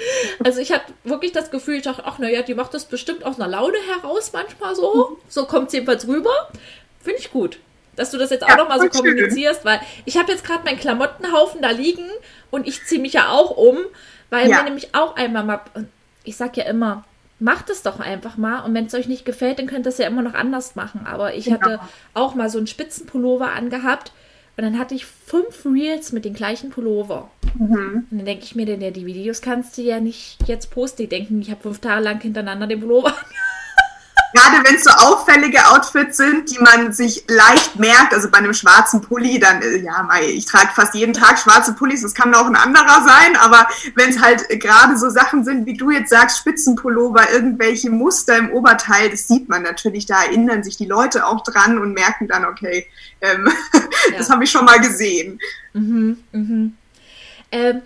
Also 0.43 0.59
ich 0.59 0.71
habe 0.71 0.83
wirklich 1.03 1.33
das 1.33 1.51
Gefühl, 1.51 1.75
ich 1.75 1.83
dachte, 1.83 2.03
ach 2.05 2.17
naja, 2.17 2.41
die 2.41 2.55
macht 2.55 2.73
das 2.73 2.85
bestimmt 2.85 3.25
aus 3.25 3.39
einer 3.39 3.49
Laune 3.49 3.77
heraus 3.95 4.31
manchmal 4.33 4.75
so. 4.75 5.09
Mhm. 5.11 5.17
So 5.27 5.45
kommt 5.45 5.67
es 5.67 5.73
jedenfalls 5.73 6.07
rüber. 6.07 6.31
Finde 7.01 7.19
ich 7.19 7.31
gut 7.31 7.59
dass 7.97 8.11
du 8.11 8.17
das 8.17 8.29
jetzt 8.29 8.43
auch 8.43 8.49
ja, 8.49 8.57
nochmal 8.57 8.79
so 8.79 8.89
kommunizierst, 8.89 9.65
weil 9.65 9.81
ich 10.05 10.17
habe 10.17 10.31
jetzt 10.31 10.45
gerade 10.45 10.63
meinen 10.63 10.77
Klamottenhaufen 10.77 11.61
da 11.61 11.71
liegen 11.71 12.07
und 12.51 12.67
ich 12.67 12.85
ziehe 12.85 13.01
mich 13.01 13.13
ja 13.13 13.29
auch 13.29 13.57
um 13.57 13.77
weil 14.29 14.49
ja. 14.49 14.57
mir 14.57 14.63
nämlich 14.65 14.93
auch 14.93 15.15
einmal 15.15 15.43
mal, 15.43 15.61
ich 16.23 16.35
sag 16.35 16.57
ja 16.57 16.65
immer, 16.65 17.03
macht 17.39 17.69
es 17.69 17.83
doch 17.83 17.99
einfach 17.99 18.37
mal 18.37 18.61
und 18.61 18.73
wenn 18.73 18.85
es 18.85 18.93
euch 18.93 19.07
nicht 19.07 19.25
gefällt, 19.25 19.59
dann 19.59 19.67
könnt 19.67 19.85
ihr 19.85 19.89
es 19.89 19.97
ja 19.97 20.07
immer 20.07 20.21
noch 20.21 20.33
anders 20.33 20.75
machen. 20.75 21.05
Aber 21.05 21.35
ich 21.35 21.45
genau. 21.45 21.59
hatte 21.59 21.79
auch 22.13 22.35
mal 22.35 22.49
so 22.49 22.57
einen 22.57 22.67
Spitzenpullover 22.67 23.51
angehabt 23.51 24.11
und 24.57 24.63
dann 24.63 24.79
hatte 24.79 24.95
ich 24.95 25.05
fünf 25.05 25.65
Reels 25.65 26.11
mit 26.11 26.25
den 26.25 26.33
gleichen 26.33 26.71
Pullover. 26.71 27.29
Mhm. 27.57 28.07
Und 28.09 28.17
dann 28.17 28.25
denke 28.25 28.43
ich 28.43 28.55
mir, 28.55 28.65
denn 28.65 28.81
ja, 28.81 28.89
die 28.89 29.05
Videos 29.05 29.41
kannst 29.41 29.77
du 29.77 29.83
ja 29.83 29.99
nicht 29.99 30.37
jetzt 30.47 30.71
posten. 30.71 31.03
Die 31.03 31.07
denken, 31.07 31.39
ich 31.41 31.51
habe 31.51 31.61
fünf 31.61 31.79
Tage 31.79 32.03
lang 32.03 32.19
hintereinander 32.19 32.65
den 32.65 32.79
Pullover 32.79 33.13
gerade 34.33 34.63
wenn 34.67 34.75
es 34.75 34.83
so 34.83 34.91
auffällige 34.91 35.59
Outfits 35.69 36.17
sind, 36.17 36.51
die 36.51 36.59
man 36.59 36.91
sich 36.93 37.23
leicht 37.27 37.77
merkt, 37.77 38.13
also 38.13 38.29
bei 38.29 38.39
einem 38.39 38.53
schwarzen 38.53 39.01
Pulli, 39.01 39.39
dann, 39.39 39.61
äh, 39.61 39.77
ja, 39.77 40.07
ich 40.21 40.45
trage 40.45 40.69
fast 40.73 40.93
jeden 40.95 41.13
Tag 41.13 41.39
schwarze 41.39 41.73
Pullis, 41.73 42.01
das 42.01 42.13
kann 42.13 42.33
auch 42.35 42.45
ein 42.45 42.55
anderer 42.55 43.05
sein, 43.05 43.35
aber 43.37 43.67
wenn 43.95 44.09
es 44.09 44.21
halt 44.21 44.47
gerade 44.59 44.97
so 44.97 45.09
Sachen 45.09 45.43
sind, 45.43 45.65
wie 45.65 45.77
du 45.77 45.91
jetzt 45.91 46.09
sagst, 46.09 46.39
Spitzenpullover, 46.39 47.31
irgendwelche 47.31 47.89
Muster 47.89 48.37
im 48.37 48.51
Oberteil, 48.51 49.09
das 49.09 49.27
sieht 49.27 49.49
man 49.49 49.63
natürlich, 49.63 50.05
da 50.05 50.23
erinnern 50.23 50.63
sich 50.63 50.77
die 50.77 50.85
Leute 50.85 51.25
auch 51.25 51.43
dran 51.43 51.77
und 51.77 51.93
merken 51.93 52.27
dann, 52.27 52.45
okay, 52.45 52.87
ähm, 53.21 53.49
ja. 54.11 54.17
das 54.17 54.29
habe 54.29 54.43
ich 54.43 54.51
schon 54.51 54.65
mal 54.65 54.79
gesehen. 54.79 55.39
Mhm, 55.73 56.17
mhm. 56.31 56.77
Ähm, 57.51 57.81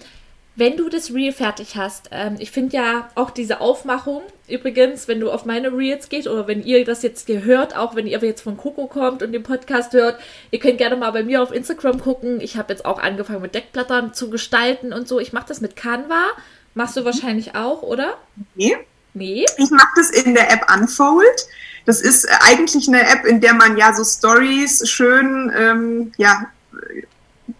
wenn 0.55 0.75
du 0.75 0.89
das 0.89 1.13
Reel 1.13 1.31
fertig 1.31 1.77
hast, 1.77 2.09
ähm, 2.11 2.35
ich 2.39 2.51
finde 2.51 2.75
ja 2.75 3.09
auch 3.15 3.31
diese 3.31 3.61
Aufmachung, 3.61 4.21
übrigens, 4.51 5.07
wenn 5.07 5.19
du 5.19 5.31
auf 5.31 5.45
meine 5.45 5.75
Reels 5.75 6.09
gehst 6.09 6.27
oder 6.27 6.47
wenn 6.47 6.63
ihr 6.63 6.83
das 6.85 7.01
jetzt 7.03 7.27
hier 7.27 7.43
hört, 7.43 7.75
auch 7.75 7.95
wenn 7.95 8.07
ihr 8.07 8.19
jetzt 8.19 8.41
von 8.41 8.57
Coco 8.57 8.87
kommt 8.87 9.23
und 9.23 9.31
den 9.31 9.43
Podcast 9.43 9.93
hört, 9.93 10.19
ihr 10.51 10.59
könnt 10.59 10.77
gerne 10.77 10.95
mal 10.95 11.11
bei 11.11 11.23
mir 11.23 11.41
auf 11.41 11.51
Instagram 11.51 11.99
gucken. 11.99 12.41
Ich 12.41 12.57
habe 12.57 12.73
jetzt 12.73 12.85
auch 12.85 12.99
angefangen 12.99 13.41
mit 13.41 13.55
Deckblättern 13.55 14.13
zu 14.13 14.29
gestalten 14.29 14.93
und 14.93 15.07
so. 15.07 15.19
Ich 15.19 15.33
mache 15.33 15.47
das 15.47 15.61
mit 15.61 15.75
Canva. 15.75 16.25
Machst 16.73 16.95
du 16.97 17.05
wahrscheinlich 17.05 17.55
auch, 17.55 17.81
oder? 17.81 18.17
Nee. 18.55 18.77
Nee? 19.13 19.45
Ich 19.57 19.69
mache 19.71 19.93
das 19.95 20.09
in 20.11 20.33
der 20.33 20.51
App 20.51 20.71
Unfold. 20.73 21.47
Das 21.85 22.01
ist 22.01 22.27
eigentlich 22.43 22.87
eine 22.87 23.01
App, 23.01 23.25
in 23.25 23.41
der 23.41 23.53
man 23.53 23.75
ja 23.75 23.93
so 23.93 24.03
Stories 24.03 24.87
schön 24.89 25.51
ähm, 25.55 26.11
ja, 26.17 26.47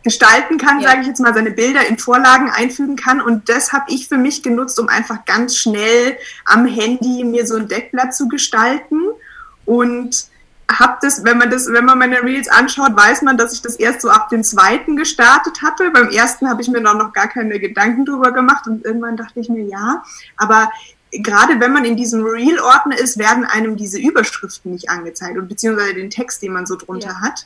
gestalten 0.04 0.58
kann, 0.58 0.80
ja. 0.80 0.90
sage 0.90 1.02
ich 1.02 1.08
jetzt 1.08 1.20
mal, 1.20 1.34
seine 1.34 1.52
Bilder 1.52 1.88
in 1.88 1.98
Vorlagen 1.98 2.50
einfügen 2.50 2.96
kann. 2.96 3.22
Und 3.22 3.50
das 3.50 3.72
habe 3.74 3.86
ich 3.90 4.08
für 4.08 4.18
mich 4.18 4.44
genutzt, 4.44 4.80
um 4.80 4.90
einfach 4.90 5.26
ganz 5.26 5.58
schnell 5.58 6.18
am 6.46 6.66
Handy 6.66 7.24
mir 7.24 7.46
so 7.46 7.56
ein 7.56 7.68
Deckblatt 7.68 8.16
zu 8.16 8.28
gestalten. 8.28 9.00
Und 9.66 10.26
habe 10.80 10.98
das, 11.02 11.24
wenn 11.24 11.38
man 11.38 11.50
das, 11.50 11.72
wenn 11.72 11.86
man 11.86 11.98
meine 11.98 12.24
Reels 12.24 12.48
anschaut, 12.48 12.96
weiß 12.96 13.22
man, 13.24 13.38
dass 13.38 13.54
ich 13.54 13.62
das 13.62 13.76
erst 13.76 14.02
so 14.02 14.10
ab 14.10 14.30
dem 14.30 14.44
zweiten 14.44 14.96
gestartet 14.96 15.62
hatte. 15.62 15.92
Beim 15.92 16.10
ersten 16.10 16.50
habe 16.50 16.62
ich 16.62 16.70
mir 16.70 16.82
noch, 16.82 16.96
noch 16.96 17.14
gar 17.14 17.28
keine 17.28 17.60
Gedanken 17.60 18.06
drüber 18.06 18.32
gemacht 18.32 18.68
und 18.68 18.86
irgendwann 18.86 19.18
dachte 19.18 19.40
ich 19.40 19.50
mir, 19.50 19.64
ja, 19.64 20.04
aber 20.38 20.70
gerade 21.12 21.60
wenn 21.60 21.74
man 21.74 21.86
in 21.86 21.98
diesem 21.98 22.24
Reel-Ordner 22.24 22.98
ist, 22.98 23.18
werden 23.18 23.46
einem 23.46 23.76
diese 23.76 24.00
Überschriften 24.00 24.72
nicht 24.72 24.90
angezeigt 24.90 25.38
und 25.38 25.50
beziehungsweise 25.50 25.96
den 25.96 26.10
Text, 26.10 26.42
den 26.42 26.54
man 26.54 26.66
so 26.66 26.76
drunter 26.76 27.10
ja. 27.10 27.22
hat. 27.22 27.46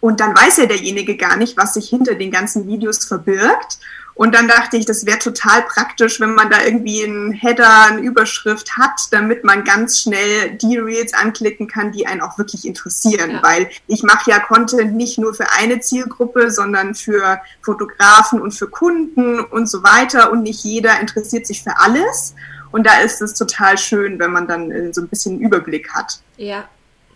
Und 0.00 0.20
dann 0.20 0.34
weiß 0.36 0.58
ja 0.58 0.66
derjenige 0.66 1.16
gar 1.16 1.36
nicht, 1.36 1.56
was 1.56 1.74
sich 1.74 1.88
hinter 1.88 2.14
den 2.14 2.30
ganzen 2.30 2.66
Videos 2.66 3.04
verbirgt. 3.04 3.78
Und 4.16 4.34
dann 4.34 4.48
dachte 4.48 4.78
ich, 4.78 4.86
das 4.86 5.04
wäre 5.04 5.18
total 5.18 5.60
praktisch, 5.62 6.20
wenn 6.20 6.34
man 6.34 6.48
da 6.48 6.64
irgendwie 6.64 7.04
einen 7.04 7.32
Header, 7.32 7.88
eine 7.88 8.00
Überschrift 8.00 8.78
hat, 8.78 8.98
damit 9.10 9.44
man 9.44 9.62
ganz 9.62 10.00
schnell 10.00 10.52
die 10.52 10.78
Reels 10.78 11.12
anklicken 11.12 11.66
kann, 11.66 11.92
die 11.92 12.06
einen 12.06 12.22
auch 12.22 12.38
wirklich 12.38 12.66
interessieren. 12.66 13.32
Ja. 13.32 13.42
Weil 13.42 13.68
ich 13.86 14.02
mache 14.02 14.30
ja 14.30 14.38
Content 14.38 14.94
nicht 14.94 15.18
nur 15.18 15.34
für 15.34 15.52
eine 15.52 15.80
Zielgruppe, 15.80 16.50
sondern 16.50 16.94
für 16.94 17.42
Fotografen 17.60 18.40
und 18.40 18.52
für 18.52 18.68
Kunden 18.68 19.40
und 19.40 19.68
so 19.68 19.82
weiter. 19.82 20.32
Und 20.32 20.44
nicht 20.44 20.64
jeder 20.64 20.98
interessiert 20.98 21.46
sich 21.46 21.62
für 21.62 21.78
alles. 21.78 22.34
Und 22.72 22.86
da 22.86 23.00
ist 23.00 23.20
es 23.20 23.34
total 23.34 23.76
schön, 23.76 24.18
wenn 24.18 24.32
man 24.32 24.48
dann 24.48 24.70
äh, 24.70 24.94
so 24.94 25.02
ein 25.02 25.08
bisschen 25.08 25.34
einen 25.34 25.42
Überblick 25.42 25.90
hat. 25.92 26.20
Ja, 26.38 26.66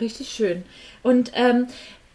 richtig 0.00 0.28
schön. 0.28 0.64
Und 1.02 1.32
ähm, 1.34 1.68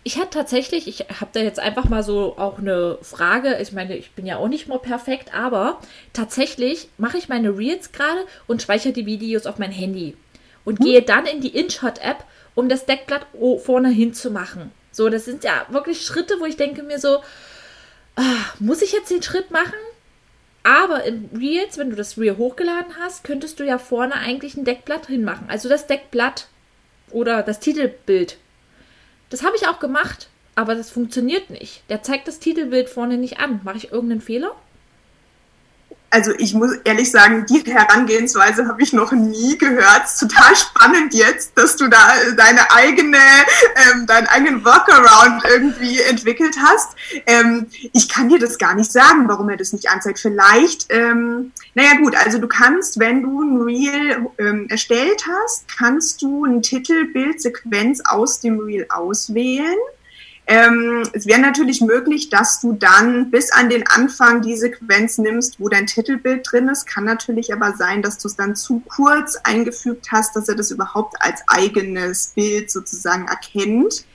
ich 0.08 0.20
hatte 0.20 0.30
tatsächlich, 0.30 0.88
ich 0.88 1.00
habe 1.20 1.32
da 1.34 1.40
jetzt 1.40 1.60
einfach 1.60 1.90
mal 1.90 2.04
so 2.04 2.38
auch 2.38 2.60
eine 2.60 3.00
Frage. 3.02 3.58
Ich 3.60 3.72
meine, 3.72 3.98
ich 3.98 4.12
bin 4.12 4.28
ja 4.28 4.38
auch 4.38 4.48
nicht 4.48 4.68
mehr 4.68 4.78
perfekt, 4.78 5.34
aber 5.34 5.82
tatsächlich 6.14 6.90
mache 7.00 7.18
ich 7.18 7.28
meine 7.28 7.58
Reels 7.58 7.92
gerade 7.92 8.20
und 8.46 8.62
speichere 8.62 8.94
die 8.94 9.08
Videos 9.08 9.48
auf 9.48 9.58
mein 9.58 9.72
Handy 9.72 10.16
und 10.64 10.78
hm. 10.78 10.86
gehe 10.86 11.02
dann 11.02 11.26
in 11.26 11.42
die 11.42 11.58
InShot-App, 11.58 12.24
um 12.54 12.70
das 12.70 12.86
Deckblatt 12.86 13.26
vorne 13.64 13.90
hin 13.90 14.14
zu 14.14 14.30
machen. 14.30 14.72
So, 14.92 15.10
das 15.10 15.26
sind 15.26 15.44
ja 15.44 15.66
wirklich 15.70 16.06
Schritte, 16.06 16.36
wo 16.40 16.46
ich 16.46 16.56
denke 16.56 16.84
mir 16.84 17.00
so, 17.00 17.24
ah, 18.16 18.46
muss 18.60 18.84
ich 18.84 18.92
jetzt 18.92 19.10
den 19.10 19.24
Schritt 19.24 19.50
machen? 19.50 19.74
Aber 20.62 21.04
in 21.04 21.32
Reels, 21.36 21.80
wenn 21.80 21.90
du 21.90 21.96
das 21.96 22.16
Reel 22.16 22.38
hochgeladen 22.38 22.94
hast, 23.00 23.24
könntest 23.24 23.60
du 23.60 23.64
ja 23.64 23.80
vorne 23.80 24.14
eigentlich 24.14 24.56
ein 24.56 24.66
Deckblatt 24.66 25.08
hinmachen. 25.08 25.50
Also 25.50 25.68
das 25.68 25.88
Deckblatt 25.88 26.48
oder 27.10 27.42
das 27.42 27.60
Titelbild 27.60 28.38
das 29.30 29.44
habe 29.44 29.56
ich 29.56 29.68
auch 29.68 29.80
gemacht, 29.80 30.30
aber 30.56 30.76
das 30.76 30.90
funktioniert 30.90 31.50
nicht. 31.50 31.84
Der 31.90 32.04
zeigt 32.04 32.28
das 32.28 32.40
Titelbild 32.40 32.90
vorne 32.90 33.18
nicht 33.18 33.40
an. 33.40 33.62
Mache 33.64 33.78
ich 33.78 33.92
irgendeinen 33.92 34.22
Fehler? 34.22 34.56
Also 36.16 36.32
ich 36.38 36.54
muss 36.54 36.72
ehrlich 36.86 37.12
sagen, 37.12 37.46
die 37.46 37.60
Herangehensweise 37.70 38.70
habe 38.70 38.82
ich 38.82 38.94
noch 38.94 39.12
nie 39.12 39.58
gehört. 39.58 40.04
Es 40.06 40.14
ist 40.14 40.20
total 40.22 40.56
spannend 40.56 41.14
jetzt, 41.14 41.58
dass 41.58 41.76
du 41.76 41.90
da 41.90 41.98
deine 42.38 42.72
eigene, 42.72 43.18
ähm, 43.18 44.08
deinen 44.08 44.26
eigenen 44.28 44.64
Workaround 44.64 45.44
irgendwie 45.44 46.00
entwickelt 46.00 46.56
hast. 46.64 46.96
Ähm, 47.26 47.68
ich 47.92 48.08
kann 48.08 48.30
dir 48.30 48.40
das 48.40 48.58
gar 48.58 48.76
nicht 48.76 48.94
sagen, 48.94 49.28
warum 49.28 49.50
er 49.50 49.58
das 49.58 49.74
nicht 49.74 49.90
anzeigt. 49.90 50.20
Vielleicht, 50.20 50.86
ähm, 50.90 51.52
naja 51.74 51.98
gut, 51.98 52.16
also 52.16 52.38
du 52.38 52.48
kannst, 52.48 52.98
wenn 52.98 53.22
du 53.22 53.42
ein 53.42 53.62
Reel 53.62 54.26
ähm, 54.38 54.68
erstellt 54.70 55.22
hast, 55.30 55.66
kannst 55.78 56.22
du 56.22 56.46
ein 56.46 56.62
Titelbildsequenz 56.62 58.00
aus 58.06 58.40
dem 58.40 58.62
Reel 58.62 58.86
auswählen 58.88 59.76
ähm, 60.48 61.04
es 61.14 61.26
wäre 61.26 61.40
natürlich 61.40 61.82
möglich, 61.82 62.30
dass 62.30 62.62
du 62.62 62.74
dann 62.74 63.32
bis 63.32 63.52
an 63.52 63.70
den 63.70 63.88
Anfang 63.88 64.42
die 64.42 64.56
Sequenz 64.56 65.18
nimmst, 65.18 65.60
wo 65.60 65.70
dein 65.70 65.88
Titelbild 65.88 66.48
drin 66.50 66.68
ist. 66.68 66.86
Kann 66.86 67.06
natürlich 67.06 67.52
aber 67.52 67.74
sein, 67.76 68.04
dass 68.04 68.20
du 68.20 68.28
es 68.28 68.36
dann 68.36 68.56
zu 68.56 68.82
kurz 68.88 69.38
eingefügt 69.44 70.12
hast, 70.12 70.36
dass 70.36 70.48
er 70.48 70.56
das 70.56 70.70
überhaupt 70.70 71.16
als 71.20 71.42
eigenes 71.48 72.34
Bild 72.36 72.70
sozusagen 72.70 73.28
erkennt. 73.28 74.06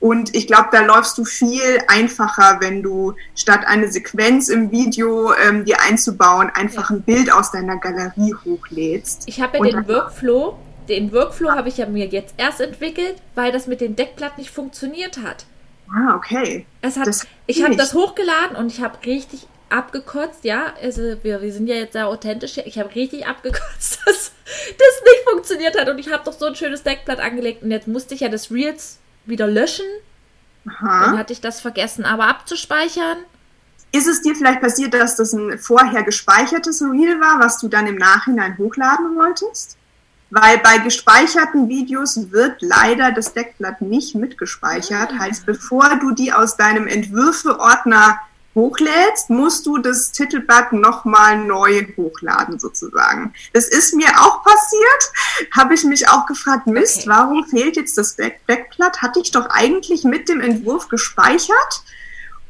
Und 0.00 0.34
ich 0.34 0.46
glaube, 0.46 0.68
da 0.72 0.84
läufst 0.84 1.18
du 1.18 1.24
viel 1.24 1.78
einfacher, 1.88 2.58
wenn 2.60 2.82
du 2.82 3.14
statt 3.34 3.60
eine 3.66 3.90
Sequenz 3.90 4.48
im 4.48 4.70
Video 4.70 5.32
ähm, 5.34 5.64
dir 5.64 5.80
einzubauen, 5.80 6.50
einfach 6.54 6.90
ja. 6.90 6.96
ein 6.96 7.02
Bild 7.02 7.30
aus 7.32 7.52
deiner 7.52 7.78
Galerie 7.78 8.34
hochlädst. 8.44 9.24
Ich 9.26 9.40
habe 9.40 9.58
ja 9.58 9.64
den 9.64 9.88
Workflow, 9.88 10.58
den 10.88 11.12
Workflow 11.12 11.50
habe 11.50 11.68
ich 11.68 11.78
ja 11.78 11.86
mir 11.86 12.06
jetzt 12.06 12.34
erst 12.36 12.60
entwickelt, 12.60 13.16
weil 13.34 13.52
das 13.52 13.66
mit 13.66 13.80
dem 13.80 13.96
Deckblatt 13.96 14.38
nicht 14.38 14.50
funktioniert 14.50 15.18
hat. 15.18 15.46
Ah, 15.92 16.14
okay. 16.16 16.66
Es 16.80 16.96
hat, 16.96 17.06
das 17.06 17.26
ich 17.46 17.62
habe 17.62 17.76
das 17.76 17.94
hochgeladen 17.94 18.56
und 18.56 18.68
ich 18.68 18.82
habe 18.82 18.98
richtig 19.04 19.46
abgekotzt, 19.68 20.44
ja. 20.44 20.72
Also 20.82 21.16
wir, 21.22 21.42
wir 21.42 21.52
sind 21.52 21.66
ja 21.66 21.76
jetzt 21.76 21.92
sehr 21.92 22.08
authentisch. 22.08 22.58
Ich 22.58 22.78
habe 22.78 22.94
richtig 22.94 23.26
abgekotzt, 23.26 24.00
dass 24.06 24.32
das 24.44 25.02
nicht 25.04 25.28
funktioniert 25.30 25.78
hat. 25.78 25.88
Und 25.88 25.98
ich 25.98 26.10
habe 26.10 26.24
doch 26.24 26.32
so 26.32 26.46
ein 26.46 26.54
schönes 26.54 26.82
Deckblatt 26.82 27.20
angelegt 27.20 27.62
und 27.62 27.70
jetzt 27.70 27.88
musste 27.88 28.14
ich 28.14 28.20
ja 28.20 28.28
das 28.28 28.50
Reels 28.50 28.98
wieder 29.26 29.46
löschen. 29.46 29.86
Aha. 30.66 31.06
Dann 31.06 31.18
hatte 31.18 31.32
ich 31.32 31.40
das 31.40 31.60
vergessen, 31.60 32.04
aber 32.04 32.28
abzuspeichern. 32.28 33.18
Ist 33.92 34.08
es 34.08 34.22
dir 34.22 34.34
vielleicht 34.34 34.60
passiert, 34.60 34.94
dass 34.94 35.16
das 35.16 35.32
ein 35.32 35.58
vorher 35.58 36.02
gespeichertes 36.02 36.82
Reel 36.82 37.20
war, 37.20 37.38
was 37.38 37.58
du 37.58 37.68
dann 37.68 37.86
im 37.86 37.96
Nachhinein 37.96 38.58
hochladen 38.58 39.14
wolltest? 39.14 39.76
Weil 40.30 40.58
bei 40.58 40.78
gespeicherten 40.78 41.68
Videos 41.68 42.32
wird 42.32 42.60
leider 42.60 43.12
das 43.12 43.34
Deckblatt 43.34 43.80
nicht 43.80 44.14
mitgespeichert. 44.14 45.10
Ah. 45.12 45.18
Heißt, 45.20 45.46
bevor 45.46 45.96
du 45.96 46.10
die 46.12 46.32
aus 46.32 46.56
deinem 46.56 46.86
Entwürfe-Ordner 46.86 48.18
hochlädst, 48.54 49.30
musst 49.30 49.66
du 49.66 49.78
das 49.78 50.12
Titelblatt 50.12 50.72
nochmal 50.72 51.38
neu 51.38 51.86
hochladen 51.96 52.58
sozusagen. 52.58 53.34
Das 53.52 53.68
ist 53.68 53.94
mir 53.94 54.08
auch 54.18 54.42
passiert. 54.44 55.50
Habe 55.52 55.74
ich 55.74 55.84
mich 55.84 56.08
auch 56.08 56.26
gefragt, 56.26 56.66
Mist, 56.66 56.98
okay. 56.98 57.08
warum 57.08 57.44
fehlt 57.46 57.76
jetzt 57.76 57.98
das 57.98 58.16
Deckblatt? 58.16 59.02
Hatte 59.02 59.20
ich 59.20 59.30
doch 59.30 59.46
eigentlich 59.50 60.04
mit 60.04 60.28
dem 60.28 60.40
Entwurf 60.40 60.88
gespeichert. 60.88 61.82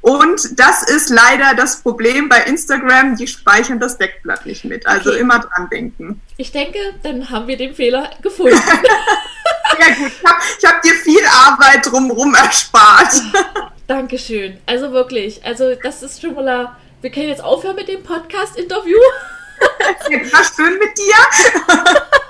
Und 0.05 0.61
das 0.61 0.83
ist 0.83 1.09
leider 1.09 1.55
das 1.55 1.81
Problem 1.81 2.29
bei 2.29 2.43
Instagram, 2.43 3.17
die 3.17 3.27
speichern 3.27 3.81
das 3.81 3.97
Deckblatt 3.97 4.45
nicht 4.45 4.63
mit. 4.67 4.87
Also 4.87 5.09
okay. 5.09 5.21
immer 5.21 5.39
dran 5.39 5.71
denken. 5.71 6.21
Ich 6.37 6.53
denke, 6.53 6.79
dann 7.03 7.31
haben 7.31 7.49
wir 7.49 7.57
den 7.57 7.75
Fehler 7.75 8.11
gefunden. 8.21 8.53
ja 9.79 9.95
gut, 9.95 10.13
ich 10.13 10.27
habe 10.27 10.75
hab 10.75 10.83
dir 10.83 10.93
viel 10.93 11.23
Arbeit 11.27 11.91
drumherum 11.91 12.35
erspart. 12.35 13.15
Dankeschön. 13.87 14.59
Also 14.67 14.93
wirklich, 14.93 15.43
also 15.43 15.75
das 15.83 16.03
ist 16.03 16.21
schon 16.21 16.35
mal... 16.35 16.77
Wir 17.01 17.11
können 17.11 17.29
jetzt 17.29 17.43
aufhören 17.43 17.77
mit 17.77 17.89
dem 17.89 18.03
Podcast-Interview. 18.03 18.99
War 20.33 20.45
schön 20.55 20.79
mit 20.81 20.99
dir. 20.99 22.21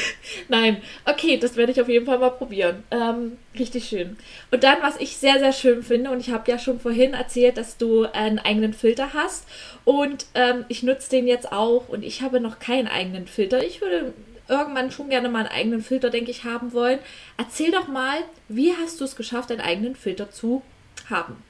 Nein, 0.48 0.82
okay, 1.04 1.38
das 1.38 1.56
werde 1.56 1.72
ich 1.72 1.80
auf 1.80 1.88
jeden 1.88 2.06
Fall 2.06 2.18
mal 2.18 2.30
probieren. 2.30 2.82
Ähm, 2.90 3.38
richtig 3.58 3.88
schön. 3.88 4.16
Und 4.50 4.64
dann, 4.64 4.78
was 4.82 4.96
ich 4.98 5.16
sehr, 5.16 5.38
sehr 5.38 5.52
schön 5.52 5.82
finde, 5.82 6.10
und 6.10 6.20
ich 6.20 6.30
habe 6.30 6.50
ja 6.50 6.58
schon 6.58 6.80
vorhin 6.80 7.14
erzählt, 7.14 7.56
dass 7.56 7.76
du 7.76 8.04
einen 8.04 8.38
eigenen 8.38 8.74
Filter 8.74 9.12
hast. 9.14 9.46
Und 9.84 10.26
ähm, 10.34 10.64
ich 10.68 10.82
nutze 10.82 11.10
den 11.10 11.26
jetzt 11.26 11.52
auch 11.52 11.88
und 11.88 12.04
ich 12.04 12.22
habe 12.22 12.40
noch 12.40 12.58
keinen 12.58 12.88
eigenen 12.88 13.26
Filter. 13.26 13.64
Ich 13.64 13.80
würde 13.80 14.12
irgendwann 14.48 14.90
schon 14.90 15.08
gerne 15.08 15.28
mal 15.28 15.40
einen 15.40 15.56
eigenen 15.56 15.82
Filter, 15.82 16.10
denke 16.10 16.30
ich, 16.30 16.44
haben 16.44 16.72
wollen. 16.72 16.98
Erzähl 17.38 17.70
doch 17.70 17.88
mal, 17.88 18.18
wie 18.48 18.72
hast 18.76 19.00
du 19.00 19.04
es 19.04 19.16
geschafft, 19.16 19.50
einen 19.50 19.60
eigenen 19.60 19.96
Filter 19.96 20.30
zu 20.30 20.62
haben? 21.08 21.42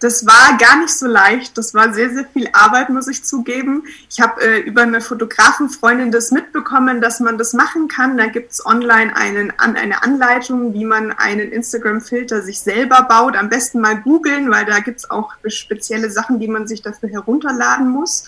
Das 0.00 0.26
war 0.26 0.56
gar 0.58 0.78
nicht 0.78 0.94
so 0.94 1.06
leicht. 1.06 1.58
Das 1.58 1.74
war 1.74 1.92
sehr, 1.92 2.10
sehr 2.10 2.24
viel 2.24 2.48
Arbeit, 2.52 2.88
muss 2.88 3.06
ich 3.06 3.22
zugeben. 3.22 3.84
Ich 4.08 4.18
habe 4.20 4.40
äh, 4.40 4.60
über 4.60 4.82
eine 4.82 5.02
Fotografenfreundin 5.02 6.10
das 6.10 6.30
mitbekommen, 6.30 7.02
dass 7.02 7.20
man 7.20 7.36
das 7.36 7.52
machen 7.52 7.86
kann. 7.86 8.16
Da 8.16 8.26
gibt's 8.26 8.64
online 8.64 9.14
einen, 9.14 9.52
an, 9.58 9.76
eine 9.76 10.02
Anleitung, 10.02 10.72
wie 10.72 10.86
man 10.86 11.12
einen 11.12 11.52
Instagram-Filter 11.52 12.40
sich 12.40 12.60
selber 12.60 13.02
baut. 13.02 13.36
Am 13.36 13.50
besten 13.50 13.80
mal 13.80 14.00
googeln, 14.00 14.50
weil 14.50 14.64
da 14.64 14.80
gibt's 14.80 15.10
auch 15.10 15.34
spezielle 15.44 16.10
Sachen, 16.10 16.40
die 16.40 16.48
man 16.48 16.66
sich 16.66 16.80
dafür 16.80 17.10
herunterladen 17.10 17.90
muss. 17.90 18.24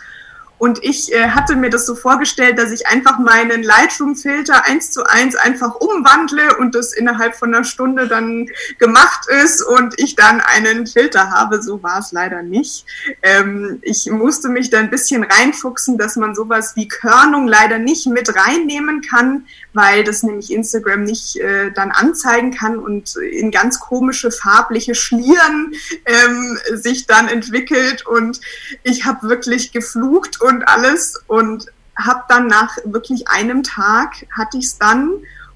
Und 0.63 0.79
ich 0.85 1.13
äh, 1.13 1.31
hatte 1.31 1.57
mir 1.57 1.71
das 1.71 1.87
so 1.87 1.97
vorgestellt, 1.97 2.57
dass 2.57 2.71
ich 2.71 2.87
einfach 2.87 3.19
meinen 3.19 3.65
Lightroom-Filter 3.65 4.65
eins 4.65 4.93
zu 4.93 5.03
eins 5.03 5.35
einfach 5.35 5.75
umwandle 5.75 6.57
und 6.57 6.77
das 6.77 6.93
innerhalb 6.93 7.35
von 7.35 7.53
einer 7.53 7.65
Stunde 7.65 8.07
dann 8.07 8.49
gemacht 8.79 9.27
ist 9.43 9.61
und 9.61 9.99
ich 9.99 10.15
dann 10.15 10.41
einen 10.41 10.87
Filter 10.87 11.33
habe. 11.33 11.61
So 11.61 11.83
war 11.83 11.99
es 11.99 12.13
leider 12.13 12.45
nicht. 12.45 12.85
Ähm, 13.23 13.81
ich 13.83 14.09
musste 14.09 14.51
mich 14.51 14.71
da 14.71 14.79
ein 14.79 14.91
bisschen 14.91 15.25
reinfuchsen, 15.25 15.99
dass 15.99 16.15
man 16.15 16.37
sowas 16.37 16.77
wie 16.77 16.87
Körnung 16.87 17.49
leider 17.49 17.81
nicht 17.81 18.07
mit 18.07 18.33
reinnehmen 18.33 19.01
kann, 19.01 19.47
weil 19.73 20.05
das 20.05 20.23
nämlich 20.23 20.53
Instagram 20.53 21.03
nicht 21.03 21.41
äh, 21.41 21.73
dann 21.73 21.91
anzeigen 21.91 22.53
kann 22.53 22.79
und 22.79 23.17
in 23.17 23.51
ganz 23.51 23.81
komische 23.81 24.31
farbliche 24.31 24.95
Schlieren 24.95 25.75
ähm, 26.07 26.57
sich 26.75 27.09
dann 27.09 27.27
entwickelt. 27.27 28.07
Und 28.07 28.41
ich 28.85 29.07
habe 29.07 29.29
wirklich 29.29 29.73
geflucht 29.73 30.41
und 30.41 30.52
und 30.53 30.69
alles 30.69 31.23
und 31.27 31.67
habe 31.97 32.25
dann 32.29 32.47
nach 32.47 32.77
wirklich 32.85 33.29
einem 33.29 33.63
Tag 33.63 34.27
hatte 34.37 34.59
ich 34.59 34.67
es 34.67 34.79
dann, 34.79 35.11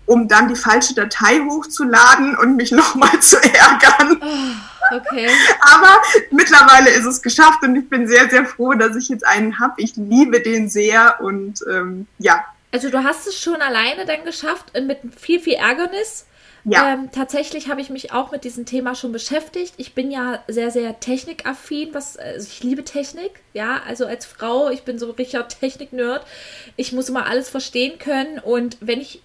um 0.05 0.29
dann 0.29 0.49
die 0.49 0.57
falsche 0.57 0.95
Datei 0.95 1.41
hochzuladen 1.41 2.37
und 2.37 2.57
mich 2.57 2.73
nochmal 2.73 3.21
zu 3.21 3.37
ärgern. 3.37 4.21
Oh, 4.21 4.97
okay. 4.97 5.29
Aber 5.61 5.99
mittlerweile 6.31 6.91
ist 6.91 7.07
es 7.07 7.23
geschafft 7.23 7.63
und 7.63 7.77
ich 7.77 7.89
bin 7.89 8.07
sehr, 8.07 8.29
sehr 8.31 8.45
froh, 8.45 8.75
dass 8.75 8.97
ich 8.97 9.09
jetzt 9.09 9.27
einen 9.27 9.59
habe. 9.59 9.75
Ich 9.79 9.97
liebe 9.97 10.41
den 10.41 10.69
sehr 10.69 11.21
und 11.21 11.65
ähm, 11.71 12.07
ja. 12.19 12.45
Also 12.73 12.91
du 12.91 13.03
hast 13.03 13.27
es 13.27 13.39
schon 13.39 13.63
alleine 13.63 14.05
dann 14.05 14.25
geschafft 14.25 14.73
mit 14.81 14.99
viel, 15.19 15.41
viel 15.41 15.55
Ärgernis. 15.55 16.27
Ja. 16.69 16.93
Ähm, 16.93 17.11
tatsächlich 17.13 17.69
habe 17.69 17.81
ich 17.81 17.91
mich 17.91 18.13
auch 18.13 18.33
mit 18.33 18.43
diesem 18.43 18.67
Thema 18.67 18.97
schon 18.97 19.13
beschäftigt. 19.13 19.75
Ich 19.77 19.95
bin 19.95 20.11
ja 20.11 20.43
sehr, 20.49 20.73
sehr 20.73 20.99
technikaffin, 20.99 21.95
was 21.95 22.17
also 22.17 22.49
ich 22.51 22.65
liebe 22.65 22.83
Technik, 22.83 23.41
ja, 23.53 23.83
also 23.87 24.05
als 24.05 24.27
Frau, 24.27 24.69
ich 24.71 24.83
bin 24.83 24.99
so 24.99 25.13
richtiger 25.13 25.47
Technik-Nerd. 25.47 26.27
Ich 26.75 26.91
muss 26.91 27.09
immer 27.09 27.27
alles 27.27 27.49
verstehen 27.49 28.01
können 28.01 28.41
und 28.41 28.79
wenn 28.81 29.01
ich, 29.01 29.23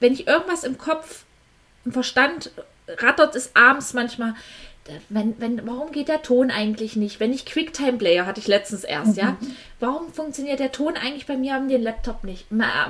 wenn 0.00 0.12
ich 0.12 0.26
irgendwas 0.26 0.64
im 0.64 0.76
Kopf, 0.76 1.22
im 1.84 1.92
Verstand 1.92 2.50
rattert 2.88 3.36
es 3.36 3.54
abends 3.54 3.94
manchmal, 3.94 4.34
wenn, 5.08 5.40
wenn, 5.40 5.66
warum 5.66 5.92
geht 5.92 6.08
der 6.08 6.22
Ton 6.22 6.50
eigentlich 6.50 6.96
nicht? 6.96 7.20
Wenn 7.20 7.32
ich 7.32 7.46
QuickTime 7.46 7.98
Player 7.98 8.26
hatte 8.26 8.40
ich 8.40 8.48
letztens 8.48 8.82
erst, 8.82 9.16
ja. 9.16 9.36
Mhm. 9.40 9.56
Warum 9.78 10.12
funktioniert 10.12 10.58
der 10.58 10.72
Ton 10.72 10.96
eigentlich 10.96 11.26
bei 11.26 11.36
mir 11.36 11.54
am 11.54 11.68
Laptop 11.68 12.24
nicht? 12.24 12.46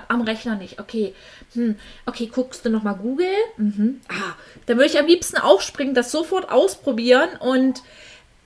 Am 0.08 0.22
Rechner 0.22 0.56
nicht? 0.56 0.80
Okay. 0.80 1.14
Hm. 1.54 1.76
Okay, 2.06 2.30
guckst 2.32 2.64
du 2.64 2.70
nochmal 2.70 2.96
Google? 2.96 3.26
Mhm. 3.58 4.00
Ah, 4.08 4.34
dann 4.66 4.78
würde 4.78 4.90
ich 4.90 4.98
am 4.98 5.06
liebsten 5.06 5.36
aufspringen, 5.36 5.94
das 5.94 6.10
sofort 6.10 6.50
ausprobieren 6.50 7.28
und 7.40 7.82